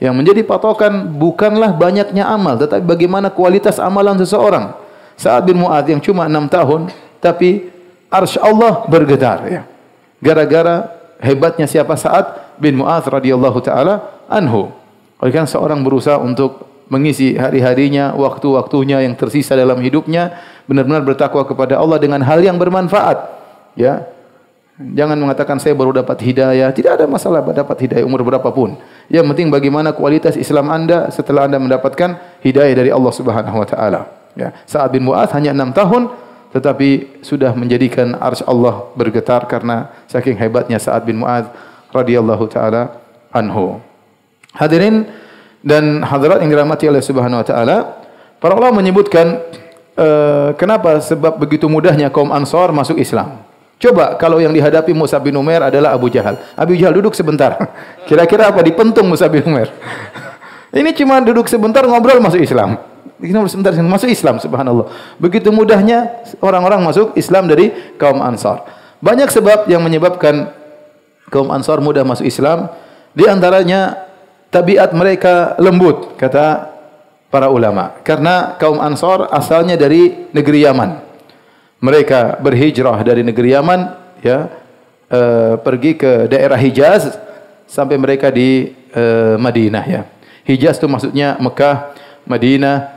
[0.00, 4.72] yang menjadi patokan bukanlah banyaknya amal, tetapi bagaimana kualitas amalan seseorang.
[5.20, 6.80] Sa'ad bin Mu'adh yang cuma 6 tahun,
[7.20, 7.68] tapi
[8.08, 9.44] arsh Allah bergetar.
[9.44, 9.68] Ya
[10.20, 14.72] gara-gara hebatnya siapa saat bin Mu'adz radhiyallahu taala anhu.
[15.20, 20.38] Oleh karena seorang berusaha untuk mengisi hari-harinya, waktu-waktunya yang tersisa dalam hidupnya
[20.70, 23.16] benar-benar bertakwa kepada Allah dengan hal yang bermanfaat.
[23.74, 24.06] Ya.
[24.76, 26.68] Jangan mengatakan saya baru dapat hidayah.
[26.68, 28.76] Tidak ada masalah dapat hidayah umur berapapun.
[29.08, 34.00] Yang penting bagaimana kualitas Islam Anda setelah Anda mendapatkan hidayah dari Allah Subhanahu wa taala.
[34.36, 34.52] Ya.
[34.68, 36.12] Sa'ad bin Mu'adz hanya enam tahun
[36.52, 41.48] tetapi sudah menjadikan arsy Allah bergetar karena saking hebatnya Sa'ad bin Mu'adz
[42.02, 43.00] radhiyallahu taala
[43.32, 43.80] anhu.
[44.56, 45.08] Hadirin
[45.64, 47.76] dan hadirat yang dirahmati oleh Subhanahu wa taala,
[48.38, 49.40] para ulama menyebutkan
[49.96, 53.42] uh, kenapa sebab begitu mudahnya kaum Ansar masuk Islam.
[53.76, 56.40] Coba kalau yang dihadapi Musa bin Umar adalah Abu Jahal.
[56.56, 57.60] Abu Jahal duduk sebentar.
[58.08, 59.68] Kira-kira apa dipentung Musa bin Umar?
[60.72, 62.80] Ini cuma duduk sebentar ngobrol masuk Islam.
[63.16, 65.16] Kita sebentar masuk Islam subhanallah.
[65.16, 68.64] Begitu mudahnya orang-orang masuk Islam dari kaum Ansar.
[69.00, 70.52] Banyak sebab yang menyebabkan
[71.30, 72.70] kaum Ansar mudah masuk Islam.
[73.16, 74.06] Di antaranya
[74.52, 76.72] tabiat mereka lembut kata
[77.28, 77.98] para ulama.
[78.00, 80.90] Karena kaum Ansar asalnya dari negeri Yaman.
[81.82, 83.80] Mereka berhijrah dari negeri Yaman
[84.24, 84.48] ya
[85.12, 85.20] e,
[85.60, 87.20] pergi ke daerah Hijaz
[87.68, 89.04] sampai mereka di e,
[89.36, 90.02] Madinah ya.
[90.48, 91.92] Hijaz itu maksudnya Mekah,
[92.24, 92.96] Madinah,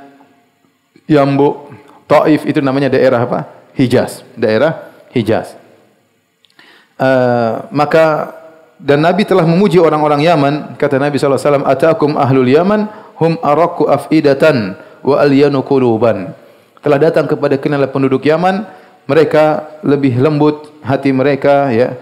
[1.10, 1.74] Yambu,
[2.08, 3.50] Taif itu namanya daerah apa?
[3.76, 5.59] Hijaz, daerah Hijaz.
[7.00, 8.36] Uh, maka
[8.80, 12.88] dan Nabi telah memuji orang-orang Yaman, kata Nabi sallallahu alaihi wasallam, "Atakum ahlul Yaman
[13.20, 16.32] hum araku afidatan wa alyanu quluban."
[16.80, 18.64] Telah datang kepada kenal penduduk Yaman,
[19.04, 22.00] mereka lebih lembut hati mereka ya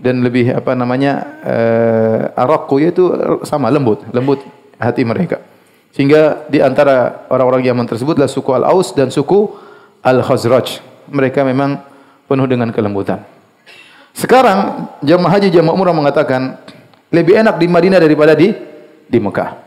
[0.00, 3.08] dan lebih apa namanya uh, araku yaitu
[3.44, 4.44] sama lembut, lembut
[4.76, 5.40] hati mereka.
[5.92, 9.52] Sehingga di antara orang-orang Yaman tersebutlah suku Al-Aus dan suku
[10.04, 10.82] Al-Khazraj.
[11.08, 11.80] Mereka memang
[12.26, 13.33] penuh dengan kelembutan.
[14.14, 16.62] Sekarang jemaah haji jemaah umrah mengatakan
[17.10, 18.54] lebih enak di Madinah daripada di
[19.10, 19.58] di Mekah.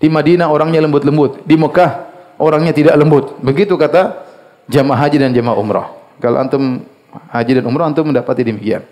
[0.00, 3.40] Di Madinah orangnya lembut-lembut, di Mekah orangnya tidak lembut.
[3.40, 4.20] Begitu kata
[4.68, 5.88] jemaah haji dan jemaah umrah.
[6.20, 6.84] Kalau antum
[7.32, 8.84] haji dan umrah antum mendapati demikian.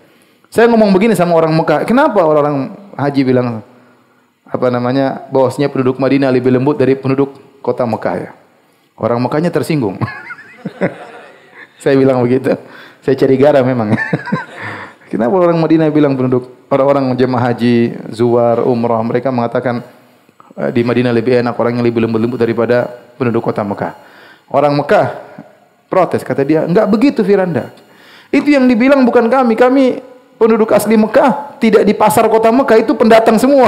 [0.49, 3.61] Saya ngomong begini sama orang Mekah, kenapa orang-orang haji bilang
[4.49, 8.31] apa namanya bosnya penduduk Madinah lebih lembut dari penduduk kota Mekah ya.
[8.97, 10.01] Orang Mekahnya tersinggung.
[11.81, 12.57] Saya bilang begitu.
[12.99, 13.95] Saya cari gara memang.
[15.09, 19.81] Kenapa orang Madinah bilang penduduk orang-orang jemaah haji, zuwar, umrah mereka mengatakan
[20.53, 22.85] eh, di Madinah lebih enak, orang yang lebih lembut-lembut daripada
[23.17, 23.97] penduduk kota Mekah.
[24.53, 25.17] Orang Mekah
[25.89, 27.73] protes, kata dia, enggak begitu Firanda.
[28.29, 29.97] Itu yang dibilang bukan kami, kami
[30.37, 33.65] penduduk asli Mekah, tidak di pasar kota Mekah, itu pendatang semua.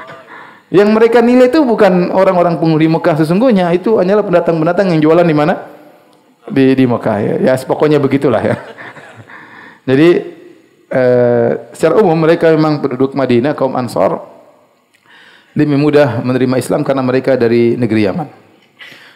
[0.80, 5.36] yang mereka nilai itu bukan orang-orang penghuni Mekah sesungguhnya, itu hanyalah pendatang-pendatang yang jualan di
[5.36, 5.54] mana?
[6.48, 7.16] Di, di Mekah.
[7.20, 8.56] Ya, ya pokoknya begitulah ya.
[9.92, 10.08] Jadi,
[10.94, 14.22] eh, secara umum mereka memang penduduk Madinah, kaum Ansar,
[15.58, 18.28] lebih mudah menerima Islam karena mereka dari negeri Yaman.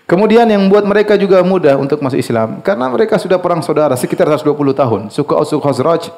[0.09, 4.25] Kemudian yang membuat mereka juga mudah untuk masuk Islam karena mereka sudah perang saudara sekitar
[4.25, 5.01] 120 tahun.
[5.13, 6.09] Suka Usuk Khazraj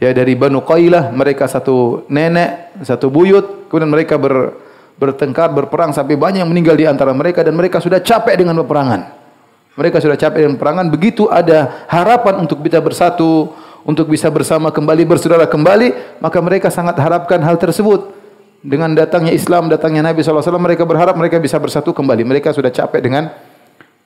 [0.00, 4.56] ya dari Banu Qailah mereka satu nenek, satu buyut, kemudian mereka ber,
[4.96, 9.12] bertengkar, berperang sampai banyak yang meninggal di antara mereka dan mereka sudah capek dengan peperangan.
[9.76, 13.52] Mereka sudah capek dengan peperangan, begitu ada harapan untuk bisa bersatu,
[13.86, 18.10] untuk bisa bersama kembali bersaudara kembali, maka mereka sangat harapkan hal tersebut
[18.58, 22.26] dengan datangnya Islam, datangnya Nabi SAW, mereka berharap mereka bisa bersatu kembali.
[22.26, 23.30] Mereka sudah capek dengan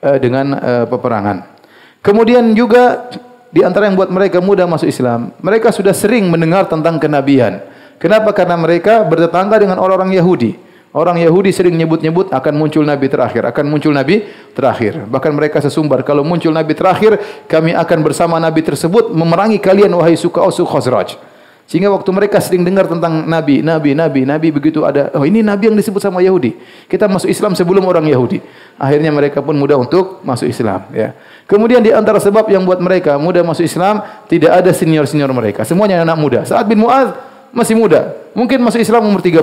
[0.05, 1.57] uh, dengan uh, peperangan.
[2.05, 3.09] Kemudian juga
[3.49, 7.65] di antara yang buat mereka mudah masuk Islam, mereka sudah sering mendengar tentang kenabian.
[7.97, 8.37] Kenapa?
[8.37, 10.57] Karena mereka bertetangga dengan orang-orang Yahudi.
[10.91, 15.07] Orang Yahudi sering nyebut-nyebut akan muncul Nabi terakhir, akan muncul Nabi terakhir.
[15.07, 17.15] Bahkan mereka sesumbar, kalau muncul Nabi terakhir,
[17.47, 21.15] kami akan bersama Nabi tersebut memerangi kalian, wahai suka Usuk Khazraj.
[21.63, 25.71] Sehingga waktu mereka sering dengar tentang Nabi, Nabi, Nabi, Nabi begitu ada, oh ini Nabi
[25.71, 26.59] yang disebut sama Yahudi.
[26.91, 28.43] Kita masuk Islam sebelum orang Yahudi.
[28.75, 30.91] Akhirnya mereka pun mudah untuk masuk Islam.
[30.91, 31.15] Ya.
[31.47, 35.63] Kemudian di antara sebab yang buat mereka mudah masuk Islam, tidak ada senior-senior mereka.
[35.63, 36.43] Semuanya anak muda.
[36.43, 37.15] Saat bin Mu'ad
[37.55, 38.19] masih muda.
[38.35, 39.39] Mungkin masuk Islam umur 30,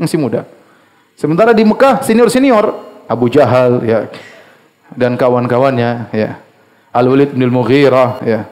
[0.00, 0.48] masih muda.
[1.22, 2.74] Sementara di Mekah senior-senior,
[3.06, 4.10] Abu Jahal ya,
[4.98, 6.10] dan kawan-kawannya.
[6.10, 6.42] Ya.
[6.90, 8.10] Al-Walid bin Al-Mughirah.
[8.26, 8.50] Ya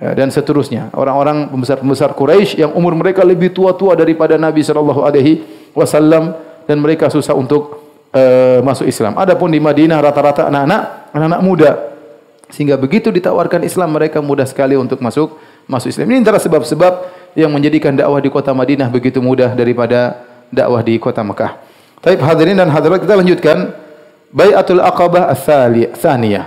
[0.00, 0.88] ya, dan seterusnya.
[0.96, 5.44] Orang-orang pembesar-pembesar Quraisy yang umur mereka lebih tua-tua daripada Nabi sallallahu alaihi
[5.76, 7.84] wasallam dan mereka susah untuk
[8.16, 9.14] uh, masuk Islam.
[9.20, 11.72] Adapun di Madinah rata-rata anak-anak, anak-anak muda.
[12.50, 15.38] Sehingga begitu ditawarkan Islam mereka mudah sekali untuk masuk
[15.70, 16.10] masuk Islam.
[16.10, 20.18] Ini antara sebab-sebab yang menjadikan dakwah di kota Madinah begitu mudah daripada
[20.50, 21.56] dakwah di kota Mekah.
[22.00, 23.72] Tapi hadirin dan hadirat kita lanjutkan
[24.30, 26.46] Bai'atul Aqabah Ats-Tsaniyah.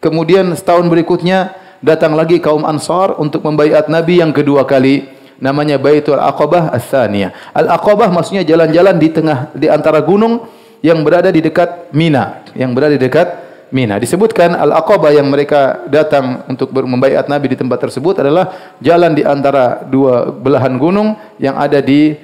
[0.00, 5.08] Kemudian setahun berikutnya datang lagi kaum Ansar untuk membaiat Nabi yang kedua kali
[5.40, 7.56] namanya Baitul Aqabah Ats-Tsaniyah.
[7.56, 10.48] Al-Aqabah maksudnya jalan-jalan di tengah di antara gunung
[10.84, 13.28] yang berada di dekat Mina, yang berada di dekat
[13.72, 13.98] Mina.
[13.98, 19.82] Disebutkan Al-Aqabah yang mereka datang untuk membaiat Nabi di tempat tersebut adalah jalan di antara
[19.82, 22.14] dua belahan gunung yang ada di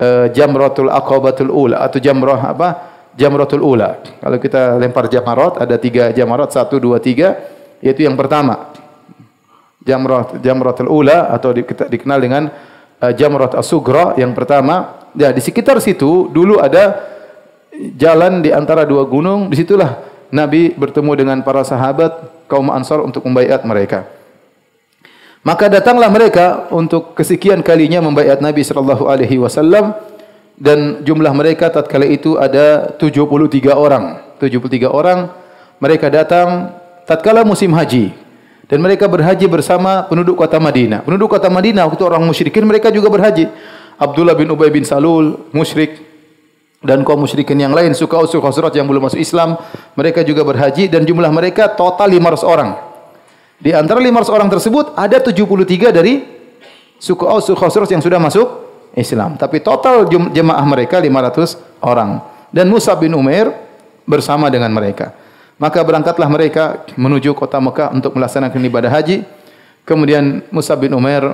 [0.00, 2.68] uh, Jamratul Aqabatul Ula atau Jamrah apa?
[3.16, 4.00] Jamratul Ula.
[4.20, 8.72] Kalau kita lempar jamarat ada tiga jamarat satu dua tiga yaitu yang pertama
[9.86, 11.54] jamrah jamratul ula atau
[11.86, 12.50] dikenal dengan
[12.98, 17.06] uh, jamrat as-sugra yang pertama ya di sekitar situ dulu ada
[17.94, 23.62] jalan di antara dua gunung disitulah Nabi bertemu dengan para sahabat kaum Ansar untuk membaiat
[23.62, 24.10] mereka
[25.46, 29.94] maka datanglah mereka untuk kesekian kalinya membaiat Nabi sallallahu alaihi wasallam
[30.58, 35.30] dan jumlah mereka tatkala itu ada 73 orang 73 orang
[35.78, 36.74] mereka datang
[37.06, 38.26] tatkala musim haji
[38.66, 41.06] dan mereka berhaji bersama penduduk kota Madinah.
[41.06, 43.46] Penduduk kota Madinah waktu orang musyrikin mereka juga berhaji.
[43.96, 46.02] Abdullah bin Ubay bin Salul musyrik
[46.82, 49.56] dan kaum musyrikin yang lain suka usul khosrat yang belum masuk Islam
[49.96, 52.70] mereka juga berhaji dan jumlah mereka total 500 orang.
[53.56, 56.20] Di antara 500 orang tersebut ada 73 dari
[57.00, 58.46] suku Aus Khosraj yang sudah masuk
[58.96, 59.36] Islam.
[59.36, 62.20] Tapi total jemaah mereka 500 orang.
[62.52, 63.52] Dan Musa bin Umair
[64.08, 65.12] bersama dengan mereka.
[65.56, 69.24] Maka berangkatlah mereka menuju kota Mekah untuk melaksanakan ibadah haji.
[69.88, 71.32] Kemudian Musa bin Umair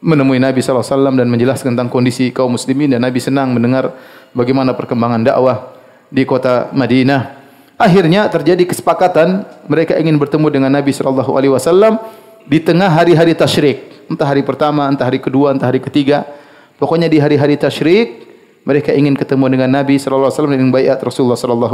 [0.00, 3.92] menemui Nabi SAW dan menjelaskan tentang kondisi kaum muslimin dan Nabi senang mendengar
[4.32, 5.76] bagaimana perkembangan dakwah
[6.08, 7.39] di kota Madinah.
[7.80, 11.96] Akhirnya terjadi kesepakatan mereka ingin bertemu dengan Nabi SAW
[12.44, 14.04] di tengah hari-hari tasyrik.
[14.04, 16.28] Entah hari pertama, entah hari kedua, entah hari ketiga.
[16.76, 18.28] Pokoknya di hari-hari tasyrik
[18.68, 21.72] mereka ingin ketemu dengan Nabi SAW dan ingin bayat Rasulullah SAW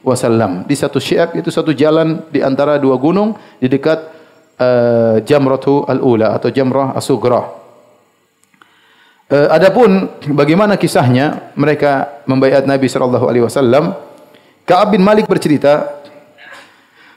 [0.00, 3.98] wasallam di satu syiab itu satu jalan di antara dua gunung di dekat
[4.56, 7.42] uh, Jamratu al-Ula atau Jamrah as-Sughra.
[9.28, 14.07] Uh, adapun bagaimana kisahnya mereka membaiat Nabi sallallahu alaihi wasallam
[14.68, 15.96] Ka'ab bin Malik bercerita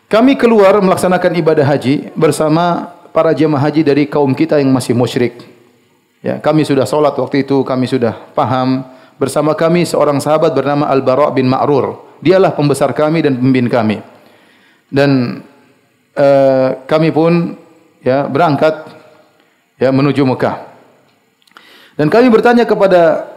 [0.08, 5.44] kami keluar melaksanakan ibadah haji bersama para jemaah haji dari kaum kita yang masih musyrik.
[6.24, 8.88] Ya, kami sudah solat waktu itu, kami sudah paham.
[9.20, 13.98] Bersama kami seorang sahabat bernama Al-Bara' bin Ma'rur dialah pembesar kami dan pemimpin kami.
[14.88, 15.44] Dan
[16.16, 17.60] uh, kami pun
[18.00, 18.88] ya berangkat
[19.76, 20.56] ya menuju Mekah.
[22.00, 23.28] Dan kami bertanya kepada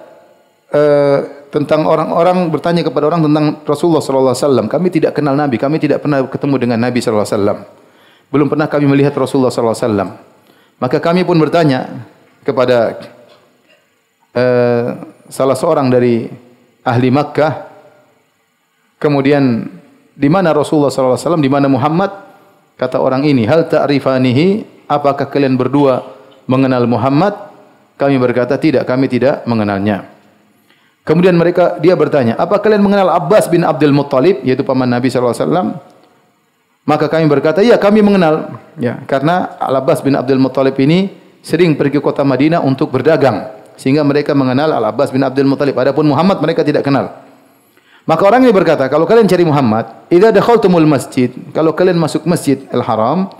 [0.70, 4.66] uh, tentang orang-orang bertanya kepada orang tentang Rasulullah sallallahu alaihi wasallam.
[4.66, 7.58] Kami tidak kenal Nabi, kami tidak pernah ketemu dengan Nabi sallallahu alaihi wasallam.
[8.34, 10.10] Belum pernah kami melihat Rasulullah sallallahu alaihi wasallam.
[10.82, 12.10] Maka kami pun bertanya
[12.42, 12.98] kepada
[14.34, 14.88] uh,
[15.30, 16.26] salah seorang dari
[16.82, 17.70] ahli Makkah
[18.98, 19.70] kemudian
[20.10, 22.10] di mana Rasulullah sallallahu alaihi wasallam, di mana Muhammad?
[22.74, 24.66] Kata orang ini, "Hal ta'rifanihi?
[24.90, 26.02] Apakah kalian berdua
[26.50, 27.54] mengenal Muhammad?"
[27.94, 30.10] Kami berkata, "Tidak, kami tidak mengenalnya."
[31.04, 35.36] Kemudian mereka dia bertanya, apa kalian mengenal Abbas bin Abdul Muttalib, yaitu paman Nabi sallallahu
[35.36, 35.68] alaihi wasallam?
[36.88, 38.56] Maka kami berkata, iya kami mengenal.
[38.80, 41.12] Ya, karena Al Abbas bin Abdul Muttalib ini
[41.44, 45.76] sering pergi ke kota Madinah untuk berdagang, sehingga mereka mengenal Al Abbas bin Abdul Muttalib.
[45.76, 47.12] Adapun Muhammad mereka tidak kenal.
[48.04, 52.60] Maka orang ini berkata, kalau kalian cari Muhammad, idza dakhaltumul masjid, kalau kalian masuk Masjid
[52.68, 53.32] Al Haram,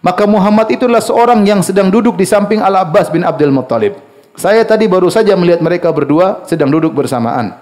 [0.00, 4.05] maka Muhammad itulah seorang yang sedang duduk di samping Al Abbas bin Abdul Muttalib.
[4.36, 7.56] Saya tadi baru saja melihat mereka berdua sedang duduk bersamaan.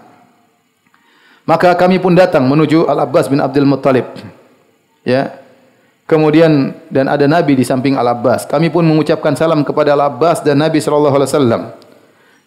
[1.46, 4.10] Maka kami pun datang menuju Al-Abbas bin Abdul Muttalib.
[5.06, 5.38] Ya.
[6.04, 8.44] Kemudian dan ada Nabi di samping Al-Abbas.
[8.50, 11.62] Kami pun mengucapkan salam kepada Al-Abbas dan Nabi sallallahu alaihi wasallam.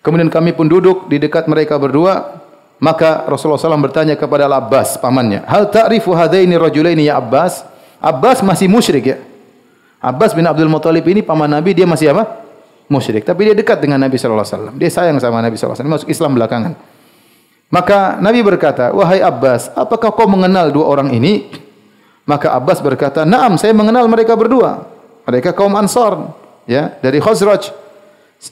[0.03, 2.43] Kemudian kami pun duduk di dekat mereka berdua.
[2.77, 5.41] Maka Rasulullah SAW bertanya kepada Al-Abbas, pamannya.
[5.49, 7.65] Hal ta'rifu hadaini rajulaini ya Abbas?
[7.97, 9.17] Abbas masih musyrik ya.
[9.97, 12.46] Abbas bin Abdul Muttalib ini paman Nabi, dia masih apa?
[12.87, 13.23] Musyrik.
[13.23, 14.75] Tapi dia dekat dengan Nabi sallallahu alaihi wasallam.
[14.79, 15.93] Dia sayang sama Nabi sallallahu alaihi wasallam.
[15.95, 16.73] Masuk Islam belakangan.
[17.67, 21.51] Maka Nabi berkata, "Wahai Abbas, apakah kau mengenal dua orang ini?"
[22.27, 24.87] Maka Abbas berkata, "Na'am, saya mengenal mereka berdua.
[25.27, 26.31] Mereka kaum Ansar,
[26.67, 27.71] ya, dari Khazraj.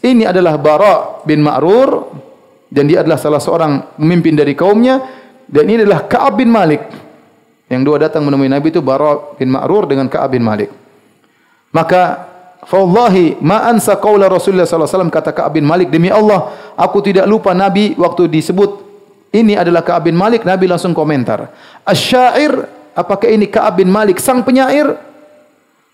[0.04, 2.12] Ini adalah Bara bin Ma'rur
[2.68, 5.00] dan dia adalah salah seorang pemimpin dari kaumnya
[5.46, 6.82] dan ini adalah Ka'ab bin Malik.
[7.70, 10.74] Yang dua datang menemui Nabi itu Bara bin Ma'rur dengan Ka'ab bin Malik.
[11.72, 12.35] Maka
[12.66, 17.30] Fawallahi ma ansa Rasulullah sallallahu alaihi wasallam kata Ka'ab bin Malik demi Allah aku tidak
[17.30, 18.82] lupa Nabi waktu disebut
[19.36, 20.48] ini adalah Ka'ab bin Malik.
[20.48, 21.52] Nabi langsung komentar
[21.86, 22.66] Asy-syair
[22.98, 24.98] apakah ini Ka'ab bin Malik sang penyair?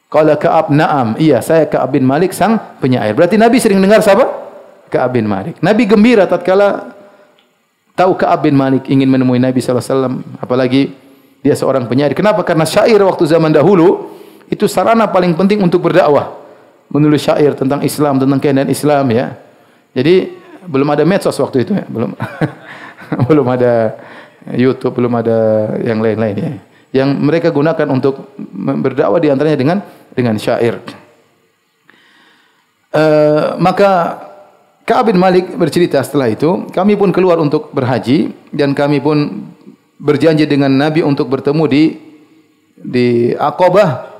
[0.07, 3.15] Qala Ka'ab na'am iya saya Ka'ab bin Malik sang penyair.
[3.19, 4.27] Berarti Nabi sering dengar siapa?
[4.87, 5.59] Ka'ab bin Malik.
[5.59, 6.95] Nabi gembira tatkala
[7.99, 10.81] tahu Ka'ab bin Malik ingin menemui Nabi sallallahu alaihi wasallam apalagi
[11.43, 12.15] dia seorang penyair.
[12.15, 12.47] Kenapa?
[12.47, 14.13] Karena syair waktu zaman dahulu
[14.47, 16.40] itu sarana paling penting untuk berdakwah
[16.91, 19.39] menulis syair tentang Islam, tentang keindahan Islam ya.
[19.95, 20.35] Jadi
[20.67, 22.11] belum ada medsos waktu itu ya, belum
[23.31, 23.95] belum ada
[24.51, 26.51] YouTube, belum ada yang lain-lain ya.
[26.91, 29.77] Yang mereka gunakan untuk berdakwah di antaranya dengan
[30.11, 30.83] dengan syair.
[32.91, 34.19] Uh, maka
[34.83, 39.47] Ka'ab bin Malik bercerita setelah itu, kami pun keluar untuk berhaji dan kami pun
[39.95, 41.83] berjanji dengan Nabi untuk bertemu di
[42.75, 44.10] di Aqabah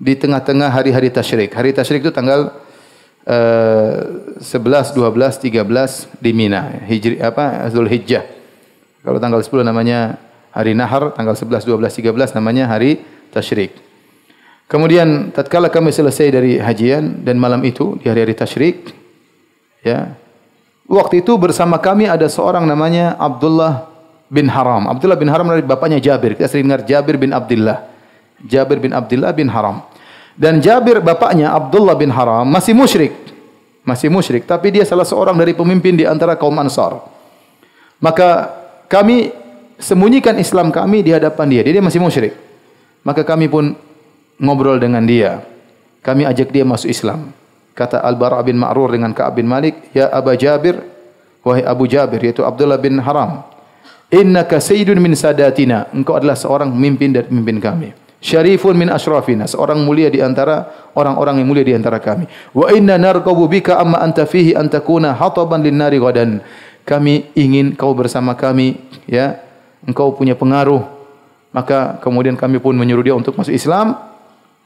[0.00, 1.52] di tengah-tengah hari-hari tasyrik.
[1.52, 2.56] Hari tasyrik itu tanggal
[3.28, 7.68] uh, 11, 12, 13 di Mina, Hijri apa?
[7.68, 8.24] Zulhijjah.
[9.04, 10.16] Kalau tanggal 10 namanya
[10.56, 13.76] hari Nahar, tanggal 11, 12, 13 namanya hari tasyrik.
[14.70, 18.96] Kemudian tatkala kami selesai dari hajian dan malam itu di hari-hari tasyrik
[19.84, 20.16] ya.
[20.90, 23.86] Waktu itu bersama kami ada seorang namanya Abdullah
[24.30, 24.86] bin Haram.
[24.86, 26.38] Abdullah bin Haram dari bapaknya Jabir.
[26.38, 27.90] Kita sering dengar Jabir bin Abdullah.
[28.44, 29.84] Jabir bin Abdullah bin Haram.
[30.40, 33.12] Dan Jabir bapaknya Abdullah bin Haram masih musyrik.
[33.84, 34.48] Masih musyrik.
[34.48, 37.00] Tapi dia salah seorang dari pemimpin di antara kaum Ansar.
[38.00, 38.48] Maka
[38.88, 39.32] kami
[39.76, 41.62] sembunyikan Islam kami di hadapan dia.
[41.64, 42.32] Dia masih musyrik.
[43.04, 43.76] Maka kami pun
[44.40, 45.44] ngobrol dengan dia.
[46.00, 47.36] Kami ajak dia masuk Islam.
[47.76, 49.92] Kata Al-Bara bin Ma'rur dengan Ka'ab bin Malik.
[49.92, 50.80] Ya Aba Jabir.
[51.44, 52.20] Wahai Abu Jabir.
[52.24, 53.44] Yaitu Abdullah bin Haram.
[54.08, 55.92] Innaka sayyidun min sadatina.
[55.92, 59.48] Engkau adalah seorang pemimpin dari pemimpin kami syarifun min ashrafina.
[59.48, 62.28] Seorang mulia di antara orang-orang yang mulia di antara kami.
[62.54, 66.44] Wa inna narqabu bika amma anta fihi an takuna hataban lin nari gadan
[66.84, 68.78] kami ingin kau bersama kami
[69.08, 69.40] ya.
[69.80, 70.84] Engkau punya pengaruh.
[71.50, 73.96] Maka kemudian kami pun menyuruh dia untuk masuk Islam.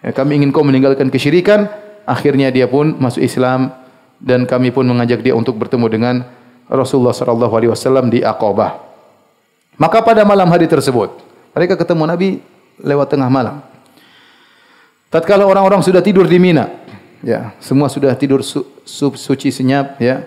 [0.02, 1.70] Ya, kami ingin kau meninggalkan kesyirikan.
[2.04, 3.72] Akhirnya dia pun masuk Islam
[4.20, 6.14] dan kami pun mengajak dia untuk bertemu dengan
[6.68, 8.76] Rasulullah sallallahu alaihi wasallam di Aqabah.
[9.80, 11.12] Maka pada malam hari tersebut
[11.56, 12.28] mereka ketemu Nabi
[12.80, 13.62] lewat tengah malam.
[15.12, 16.66] Tatkala orang-orang sudah tidur di Mina,
[17.22, 20.26] ya, semua sudah tidur su, su, suci senyap, ya,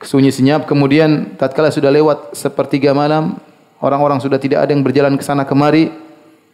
[0.00, 0.64] sunyi senyap.
[0.64, 3.36] Kemudian tatkala sudah lewat sepertiga malam,
[3.84, 5.92] orang-orang sudah tidak ada yang berjalan ke sana kemari.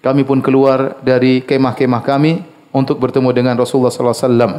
[0.01, 2.41] Kami pun keluar dari kemah-kemah kami
[2.73, 4.53] untuk bertemu dengan Rasulullah sallallahu alaihi wasallam.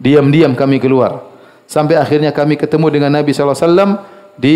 [0.00, 1.28] Diam-diam kami keluar.
[1.68, 3.90] Sampai akhirnya kami ketemu dengan Nabi sallallahu alaihi wasallam
[4.40, 4.54] di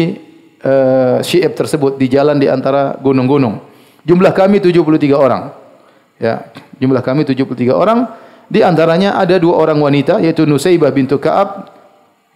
[0.64, 3.71] uh, Syi'ib tersebut di jalan di antara gunung-gunung.
[4.02, 5.54] Jumlah kami 73 orang.
[6.18, 8.10] Ya, jumlah kami 73 orang.
[8.52, 11.72] Di antaranya ada dua orang wanita yaitu Nusaybah bintu Ka'ab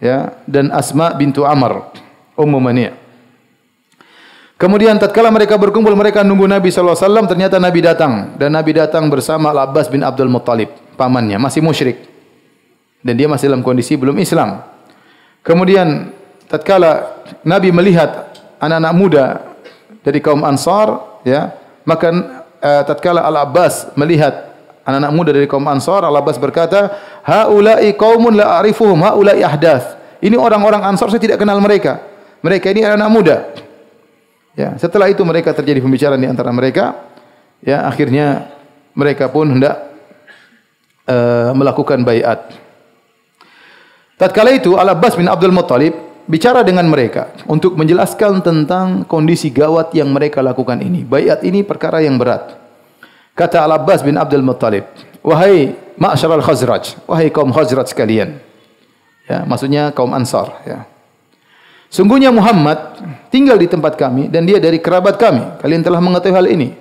[0.01, 1.93] ya dan Asma bintu Amr
[2.33, 2.89] Ummu Mani'.
[4.57, 8.73] Kemudian tatkala mereka berkumpul mereka nunggu Nabi sallallahu alaihi wasallam ternyata Nabi datang dan Nabi
[8.73, 12.01] datang bersama Al-Abbas bin Abdul Muttalib pamannya masih musyrik
[13.05, 14.65] dan dia masih dalam kondisi belum Islam.
[15.45, 16.09] Kemudian
[16.49, 19.25] tatkala Nabi melihat anak-anak muda
[20.01, 21.51] dari kaum Ansar ya
[21.83, 22.07] maka
[22.63, 24.55] uh, tatkala Al-Abbas melihat
[24.87, 26.95] anak-anak muda dari kaum Ansar Al-Abbas berkata
[27.27, 31.99] haula'i qaumun la a'rifuhum haula'i ahdath ini orang-orang Ansar saya tidak kenal mereka
[32.39, 33.37] mereka ini anak-anak muda
[34.57, 37.13] Ya, setelah itu mereka terjadi pembicaraan di antara mereka.
[37.61, 38.49] Ya, akhirnya
[38.97, 39.77] mereka pun hendak
[41.05, 42.57] uh, melakukan bayat.
[44.17, 45.93] Tatkala itu Al-Abbas bin Abdul Muttalib
[46.27, 51.07] bicara dengan mereka untuk menjelaskan tentang kondisi gawat yang mereka lakukan ini.
[51.07, 52.53] Bayat ini perkara yang berat.
[53.33, 54.85] Kata Al-Abbas bin Abdul Muttalib,
[55.23, 58.43] "Wahai ma'syaral Khazraj, wahai kaum Khazraj sekalian."
[59.27, 60.87] Ya, maksudnya kaum Ansar, ya.
[61.87, 62.99] Sungguhnya Muhammad
[63.31, 65.63] tinggal di tempat kami dan dia dari kerabat kami.
[65.63, 66.75] Kalian telah mengetahui hal ini.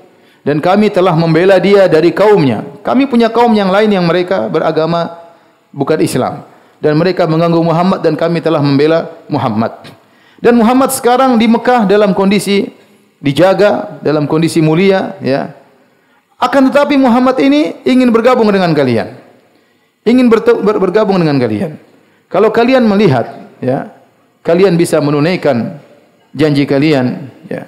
[0.46, 2.62] Dan kami telah membela dia dari kaumnya.
[2.86, 5.10] Kami punya kaum yang lain yang mereka beragama
[5.74, 6.46] bukan Islam.
[6.86, 9.90] Dan mereka mengganggu Muhammad dan kami telah membela Muhammad.
[10.38, 12.70] Dan Muhammad sekarang di Mekah dalam kondisi
[13.18, 15.18] dijaga, dalam kondisi mulia.
[15.18, 15.50] ya.
[16.38, 19.18] Akan tetapi Muhammad ini ingin bergabung dengan kalian.
[20.06, 20.30] Ingin
[20.62, 21.74] bergabung dengan kalian.
[22.30, 23.26] Kalau kalian melihat,
[23.58, 23.90] ya,
[24.46, 25.82] kalian bisa menunaikan
[26.30, 27.66] janji kalian ya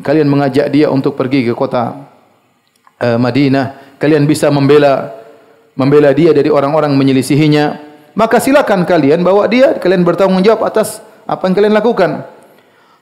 [0.00, 2.08] kalian mengajak dia untuk pergi ke kota
[2.96, 5.12] uh, Madinah kalian bisa membela
[5.76, 11.48] membela dia dari orang-orang menyelisihinya maka silakan kalian bawa dia kalian bertanggung jawab atas apa
[11.48, 12.10] yang kalian lakukan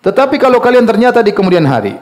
[0.01, 1.99] tetapi kalau kalian ternyata di kemudian hari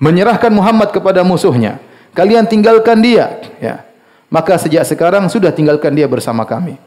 [0.00, 1.78] menyerahkan Muhammad kepada musuhnya
[2.16, 3.84] kalian tinggalkan dia ya
[4.32, 6.80] maka sejak sekarang sudah tinggalkan dia bersama kami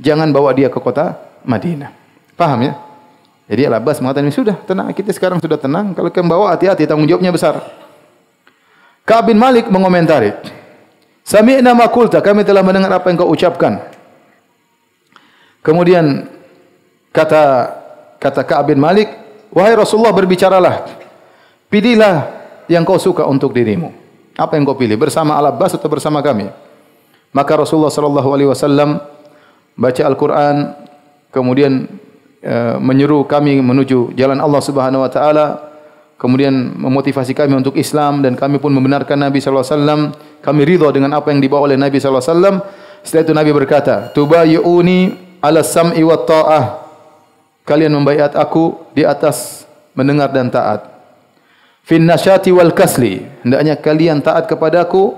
[0.00, 1.98] jangan bawa dia ke kota Madinah
[2.38, 2.72] Paham ya?
[3.50, 5.90] Jadi Al-Abbas mengatakan, sudah tenang, kita sekarang sudah tenang.
[5.90, 7.58] Kalau kalian bawa hati-hati, tanggung jawabnya besar.
[9.02, 10.30] Ka'ab bin Malik mengomentari.
[11.26, 13.87] Sami'na makulta, kami telah mendengar apa yang kau ucapkan.
[15.62, 16.28] Kemudian
[17.10, 17.74] kata
[18.18, 19.10] kata Ka'ab bin Malik,
[19.52, 20.86] wahai Rasulullah berbicaralah.
[21.68, 22.16] Pilihlah
[22.70, 23.92] yang kau suka untuk dirimu.
[24.38, 24.96] Apa yang kau pilih?
[24.96, 26.48] Bersama Al-Abbas atau bersama kami?
[27.34, 29.02] Maka Rasulullah sallallahu alaihi wasallam
[29.76, 30.56] baca Al-Quran,
[31.28, 31.90] kemudian
[32.38, 35.74] Ya, menyeru kami menuju jalan Allah Subhanahu wa taala
[36.22, 40.00] kemudian memotivasi kami untuk Islam dan kami pun membenarkan Nabi sallallahu alaihi wasallam
[40.38, 42.56] kami ridha dengan apa yang dibawa oleh Nabi sallallahu alaihi wasallam
[43.02, 46.64] setelah itu Nabi berkata tubayuni ala sam'i wa ta'ah.
[47.68, 50.88] Kalian membaiat aku di atas mendengar dan taat.
[51.84, 53.24] Fin nasyati wal kasli.
[53.44, 55.16] Hendaknya kalian taat kepadaku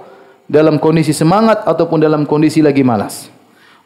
[0.50, 3.30] dalam kondisi semangat ataupun dalam kondisi lagi malas.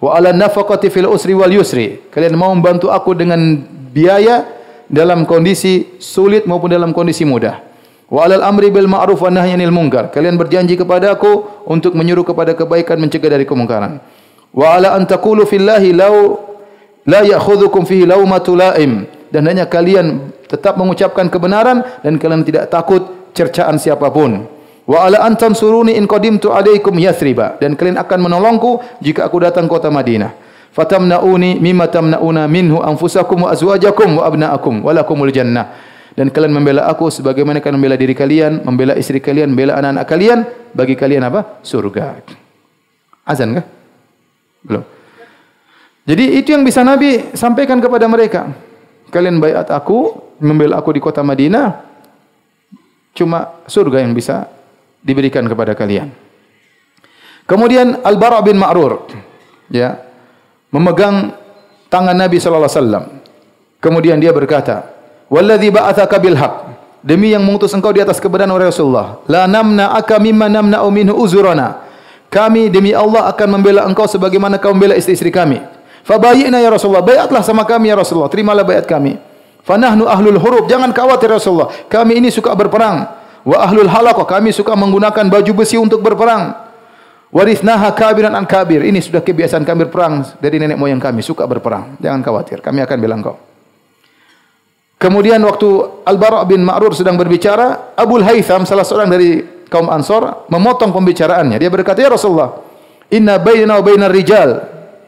[0.00, 2.08] Wa ala nafaqati fil usri wal yusri.
[2.08, 3.40] Kalian mau membantu aku dengan
[3.92, 4.48] biaya
[4.88, 7.60] dalam kondisi sulit maupun dalam kondisi mudah.
[8.08, 10.12] Wa alal amri bil ma'ruf wa nahyi anil munkar.
[10.12, 14.00] Kalian berjanji kepada aku untuk menyuruh kepada kebaikan mencegah dari kemungkaran
[14.54, 16.38] wa ala an taqulu fillahi law
[17.04, 23.02] la ya'khudhukum fihi lawmatu la'im dan hanya kalian tetap mengucapkan kebenaran dan kalian tidak takut
[23.34, 29.24] cercaan siapapun Wa ala antan suruni in qadimtu alaikum yathriba dan kalian akan menolongku jika
[29.24, 30.36] aku datang kota Madinah.
[30.76, 35.72] Fatamnauni mimma tamnauna minhu anfusakum wa azwajakum wa abnaakum wa lakumul jannah.
[36.14, 40.38] Dan kalian membela aku sebagaimana kalian membela diri kalian, membela istri kalian, membela anak-anak kalian,
[40.70, 41.58] bagi kalian apa?
[41.66, 42.22] Surga.
[43.26, 43.66] Azan kah?
[44.64, 44.84] Belum.
[46.04, 48.52] Jadi itu yang bisa Nabi sampaikan kepada mereka.
[49.08, 51.80] Kalian bayat aku, membela aku di kota Madinah,
[53.14, 54.50] cuma surga yang bisa
[55.00, 56.10] diberikan kepada kalian.
[57.44, 59.04] Kemudian Al-Bara bin Ma'rur
[59.68, 60.00] ya
[60.72, 61.36] memegang
[61.92, 63.20] tangan Nabi wasallam.
[63.78, 64.88] Kemudian dia berkata,
[65.28, 69.20] "Wallazi ba'atsaka bil haqq" Demi yang mengutus engkau di atas kebenaran Rasulullah.
[69.28, 71.83] La namna aka mimma namna'u minhu uzurana.
[72.34, 75.62] Kami demi Allah akan membela engkau sebagaimana kau membela istri-istri kami.
[76.02, 77.06] Fabayyina ya Rasulullah.
[77.06, 78.26] Bayatlah sama kami ya Rasulullah.
[78.26, 79.14] Terimalah bayat kami.
[79.62, 80.66] Fanahnu ahlul hurub.
[80.66, 81.70] Jangan khawatir ya Rasulullah.
[81.86, 86.56] Kami ini suka berperang wa ahlul halaqah kami suka menggunakan baju besi untuk berperang
[87.28, 92.00] warithnaha kabiran an kabir ini sudah kebiasaan kami berperang dari nenek moyang kami suka berperang
[92.00, 93.36] jangan khawatir kami akan bilang kau
[94.96, 95.68] kemudian waktu
[96.08, 101.70] al-bara bin ma'rur sedang berbicara abul haytham salah seorang dari kaum ansor memotong pembicaraannya dia
[101.70, 102.60] berkata ya rasulullah
[103.08, 104.64] inna bainana wa bainar rijal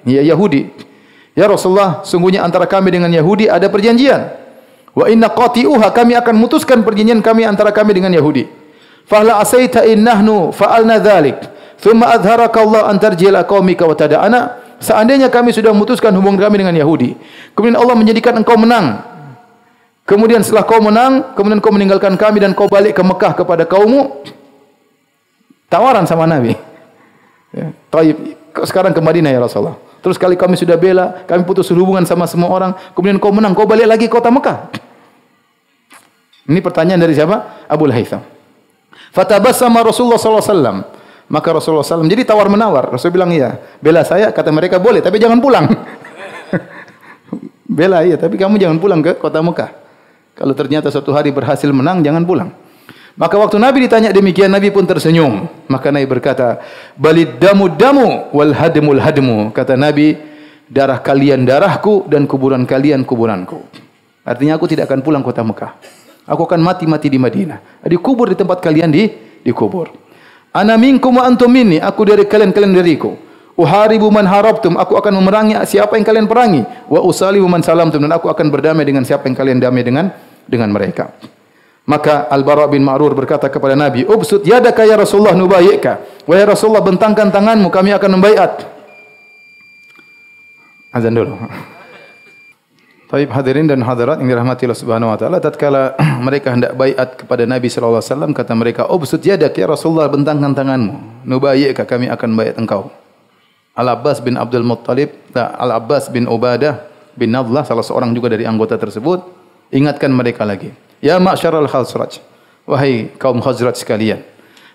[0.07, 0.68] ya yahudi
[1.36, 4.46] ya rasulullah sungguhnya antara kami dengan yahudi ada perjanjian
[4.96, 8.48] Wa inna qati'uha kami akan mutuskan perjanjian kami antara kami dengan Yahudi.
[9.04, 11.36] Fahla asaita innahnu fa'alna dhalik.
[11.76, 14.40] Thumma adharaka Allah an tarjila qaumika wa tada'ana.
[14.80, 17.12] Seandainya kami sudah memutuskan hubungan kami dengan Yahudi.
[17.52, 19.04] Kemudian Allah menjadikan engkau menang.
[20.09, 24.24] Kemudian setelah kau menang, kemudian kau meninggalkan kami dan kau balik ke Mekah kepada kaummu.
[25.66, 26.54] Tawaran sama Nabi.
[27.50, 28.16] Ya, Taib,
[28.66, 29.78] sekarang ke Madinah ya Rasulullah.
[30.04, 33.66] Terus kali kami sudah bela, kami putus hubungan sama semua orang, kemudian kau menang, kau
[33.66, 34.70] balik lagi kota Mekah.
[36.46, 37.66] Ini pertanyaan dari siapa?
[37.66, 38.22] Abu Haytham.
[39.10, 40.78] Fatabassama Rasulullah sallallahu alaihi wasallam.
[41.26, 42.86] Maka Rasulullah SAW jadi tawar menawar.
[42.86, 43.58] Rasul bilang iya.
[43.82, 45.66] Bela saya kata mereka boleh tapi jangan pulang.
[47.66, 49.74] Bela iya tapi kamu jangan pulang ke kota Mekah.
[50.38, 52.54] Kalau ternyata suatu hari berhasil menang jangan pulang.
[53.16, 55.48] Maka waktu Nabi ditanya demikian Nabi pun tersenyum.
[55.72, 56.60] Maka Nabi berkata,
[57.00, 60.20] "Balid damu damu wal hadmul hadmu." Kata Nabi,
[60.68, 63.64] "Darah kalian darahku dan kuburan kalian kuburanku."
[64.20, 65.72] Artinya aku tidak akan pulang kota Mekah.
[66.28, 67.80] Aku akan mati-mati di Madinah.
[67.88, 69.08] Dikubur di tempat kalian di
[69.40, 69.94] dikubur.
[70.52, 73.16] Ana minkum wa antum minni, aku dari kalian kalian dariku.
[73.56, 76.60] Uharibu man harabtum, aku akan memerangi siapa yang kalian perangi.
[76.92, 80.12] Wa usalimu man salamtum dan aku akan berdamai dengan siapa yang kalian damai dengan
[80.44, 81.16] dengan mereka.
[81.87, 87.30] Maka Al-Bara bin Ma'rur berkata kepada Nabi, "Ubsut yadaka ya Rasulullah nubayyika." Wahai Rasulullah, bentangkan
[87.30, 88.66] tanganmu, kami akan membaiat.
[90.91, 91.39] Azan dulu.
[93.07, 95.95] Taib hadirin dan hadirat yang dirahmati Allah Subhanahu wa taala tatkala
[96.26, 100.51] mereka hendak baiat kepada Nabi sallallahu alaihi wasallam kata mereka ubsut yadak ya Rasulullah bentangkan
[100.51, 102.91] tanganmu nubayyika kami akan baiat engkau
[103.78, 106.82] Al Abbas bin Abdul Muttalib Al Abbas bin Ubadah
[107.14, 109.22] bin Nadlah salah seorang juga dari anggota tersebut
[109.70, 112.20] ingatkan mereka lagi ya ma'syaral khazraj
[112.68, 114.22] wahai kaum khazraj sekalian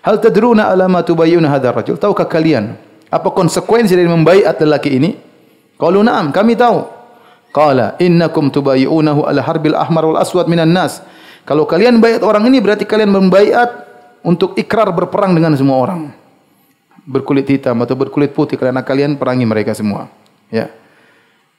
[0.02, 2.78] hal tadruna ala ma tubayyuna hadzal rajul tahukah kalian
[3.12, 5.10] apa konsekuensi dari membaiat lelaki ini
[5.76, 7.02] qalu na'am kami tahu
[7.52, 11.04] Qala innakum tubayyunahu ala harbil ahmar wal aswad minan nas.
[11.44, 13.68] Kalau kalian bayat orang ini berarti kalian membayat
[14.24, 16.08] untuk ikrar berperang dengan semua orang.
[17.04, 20.08] Berkulit hitam atau berkulit putih kerana kalian perangi mereka semua.
[20.48, 20.72] Ya.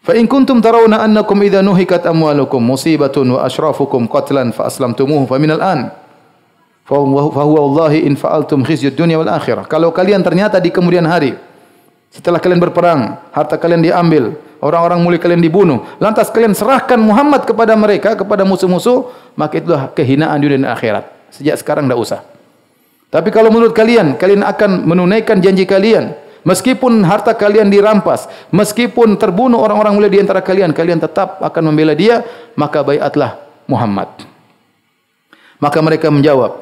[0.04, 5.40] Fa in kuntum tarawna annakum idza nuhikat amwalukum musibatun wa ashrafukum qatlan fa aslamtumuhu fa
[5.40, 5.96] minal an
[6.84, 9.64] fa huwa wallahi in fa'altum khizyud dunya wal akhirah.
[9.64, 11.32] Kalau kalian ternyata di kemudian hari
[12.12, 17.74] setelah kalian berperang, harta kalian diambil, orang-orang mulia kalian dibunuh, lantas kalian serahkan Muhammad kepada
[17.74, 21.10] mereka, kepada musuh-musuh, maka itulah kehinaan dunia dan akhirat.
[21.34, 22.22] Sejak sekarang tidak usah.
[23.10, 26.14] Tapi kalau menurut kalian, kalian akan menunaikan janji kalian,
[26.44, 31.92] meskipun harta kalian dirampas, meskipun terbunuh orang-orang mulia di antara kalian, kalian tetap akan membela
[31.98, 32.24] dia,
[32.56, 34.08] maka bayatlah Muhammad.
[35.60, 36.60] Maka mereka menjawab,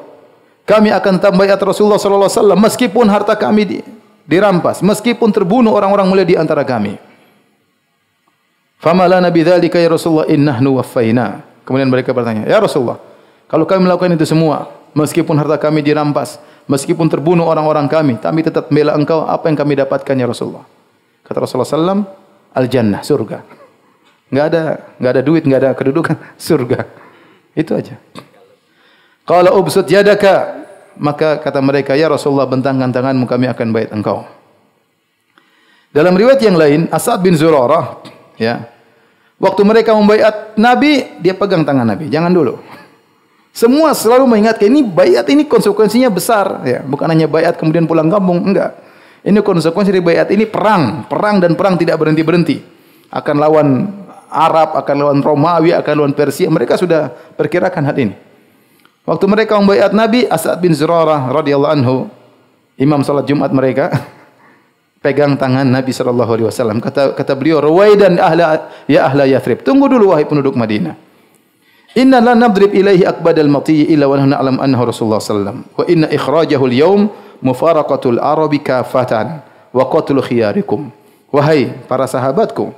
[0.62, 3.78] kami akan tetap bayat Rasulullah sallallahu alaihi wasallam meskipun harta kami di,
[4.22, 6.96] dirampas meskipun terbunuh orang-orang mulia di antara kami.
[8.78, 11.46] Fama lana bidzalika ya Rasulullah innahnu waffaina.
[11.62, 12.98] Kemudian mereka bertanya, "Ya Rasulullah,
[13.46, 18.72] kalau kami melakukan itu semua, meskipun harta kami dirampas, meskipun terbunuh orang-orang kami, kami tetap
[18.72, 20.64] membela engkau, apa yang kami dapatkan ya Rasulullah?"
[21.20, 22.08] Kata Rasulullah sallam,
[22.56, 23.44] "Al-jannah, surga."
[24.32, 24.62] Enggak ada
[24.96, 26.16] enggak ada duit, enggak ada kedudukan,
[26.48, 26.88] surga.
[27.52, 28.00] Itu aja.
[29.28, 30.64] Qala ubsut yadaka
[30.96, 34.24] maka kata mereka ya Rasulullah bentangkan tanganmu kami akan bait engkau.
[35.92, 38.00] Dalam riwayat yang lain Asad bin Zurarah
[38.40, 38.68] ya.
[39.42, 42.06] Waktu mereka membaiat Nabi, dia pegang tangan Nabi.
[42.06, 42.62] Jangan dulu.
[43.52, 48.40] Semua selalu mengingatkan ini baiat ini konsekuensinya besar ya, bukan hanya baiat kemudian pulang kampung,
[48.40, 48.80] enggak.
[49.22, 52.64] Ini konsekuensi dari baiat ini perang, perang dan perang tidak berhenti-berhenti.
[53.12, 53.92] Akan lawan
[54.32, 56.48] Arab, akan lawan Romawi, akan lawan Persia.
[56.48, 58.16] Mereka sudah perkirakan hal ini.
[59.04, 61.96] Waktu mereka membaiat Nabi, Asad bin Zurarah radhiyallahu anhu,
[62.80, 63.92] imam salat Jumat mereka,
[65.04, 66.80] pegang tangan Nabi sallallahu alaihi wasallam.
[66.80, 71.11] Kata kata beliau, "Rawaidan ahla ya ahla Yathrib." Tunggu dulu wahai penduduk Madinah.
[71.92, 75.68] Inna la nadrib ilaihi akbadal mati illa wa nahnu na'lam annahu Rasulullah sallam.
[75.76, 77.12] Wa inna ikhrajahu al-yawm
[77.44, 80.88] mufaraqatul arabi kafatan wa qatlu khiyarikum.
[81.28, 82.72] Wahai para sahabatku,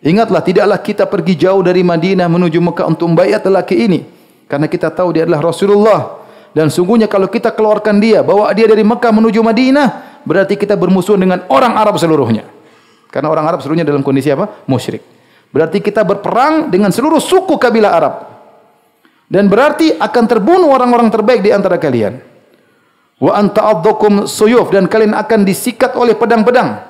[0.00, 4.00] ingatlah tidaklah kita pergi jauh dari Madinah menuju Mekah untuk membaiat lelaki ini.
[4.48, 6.24] Karena kita tahu dia adalah Rasulullah.
[6.56, 11.20] Dan sungguhnya kalau kita keluarkan dia bawa dia dari Mekah menuju Madinah berarti kita bermusuhan
[11.20, 12.48] dengan orang Arab seluruhnya.
[13.12, 14.64] Karena orang Arab seluruhnya dalam kondisi apa?
[14.64, 15.04] Musyrik.
[15.52, 18.33] Berarti kita berperang dengan seluruh suku kabilah Arab
[19.28, 22.20] dan berarti akan terbunuh orang-orang terbaik di antara kalian
[23.20, 26.82] wa anta addukum suyuf dan kalian akan disikat oleh pedang-pedang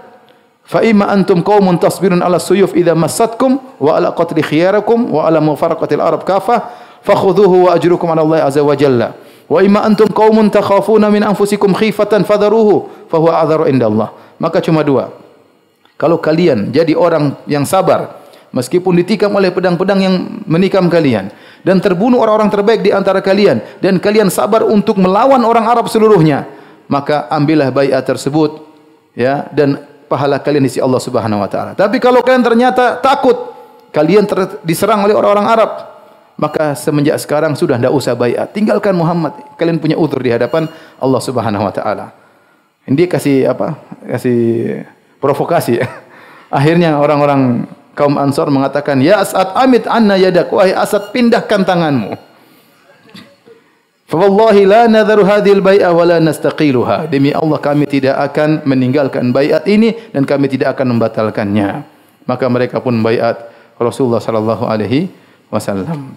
[0.64, 5.38] fa imma antum qaumun tasbirun ala suyuf idza massatkum wa ala qatli khiyarakum wa ala
[5.38, 9.12] mufaraqatil arab kafah fakhudhuhu wa ajrukum ala Allah azza wa jalla.
[9.44, 14.16] Wa imma antum qaumun takhafuna min anfusikum khifatan fadharuhu fa huwa adharu indallah.
[14.40, 15.12] Maka cuma dua.
[16.00, 20.14] Kalau kalian jadi orang yang sabar meskipun ditikam oleh pedang-pedang yang
[20.48, 21.30] menikam kalian
[21.64, 26.44] dan terbunuh orang-orang terbaik di antara kalian dan kalian sabar untuk melawan orang Arab seluruhnya,
[26.86, 28.62] maka ambillah baiat tersebut
[29.16, 31.72] ya dan pahala kalian di sisi Allah Subhanahu wa taala.
[31.72, 33.56] Tapi kalau kalian ternyata takut
[33.90, 34.28] kalian
[34.62, 35.70] diserang oleh orang-orang Arab
[36.34, 38.50] maka semenjak sekarang sudah tidak usah bayat.
[38.50, 39.38] Tinggalkan Muhammad.
[39.54, 40.66] Kalian punya utur di hadapan
[40.98, 42.06] Allah Subhanahu Wa Taala.
[42.84, 43.78] Ini kasih apa?
[44.02, 44.82] Kasih
[45.22, 45.78] provokasi.
[46.58, 50.50] Akhirnya orang-orang kaum Ansor mengatakan, Ya As'ad amit anna yadak.
[50.50, 52.14] Wahai As'ad pindahkan tanganmu.
[54.04, 57.08] Fawallahi la nadharu hadhil bai'ah wa la nastaqiluha.
[57.08, 61.82] Demi Allah kami tidak akan meninggalkan baiat ini dan kami tidak akan membatalkannya.
[62.28, 63.48] Maka mereka pun baiat
[63.80, 65.08] Rasulullah sallallahu alaihi
[65.48, 66.14] wasallam.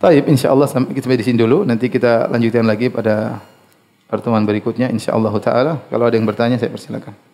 [0.00, 1.66] Baik, insyaallah sampai kita di sini dulu.
[1.68, 3.36] Nanti kita lanjutkan lagi pada
[4.08, 5.84] pertemuan berikutnya insyaallah taala.
[5.92, 7.29] Kalau ada yang bertanya saya persilakan.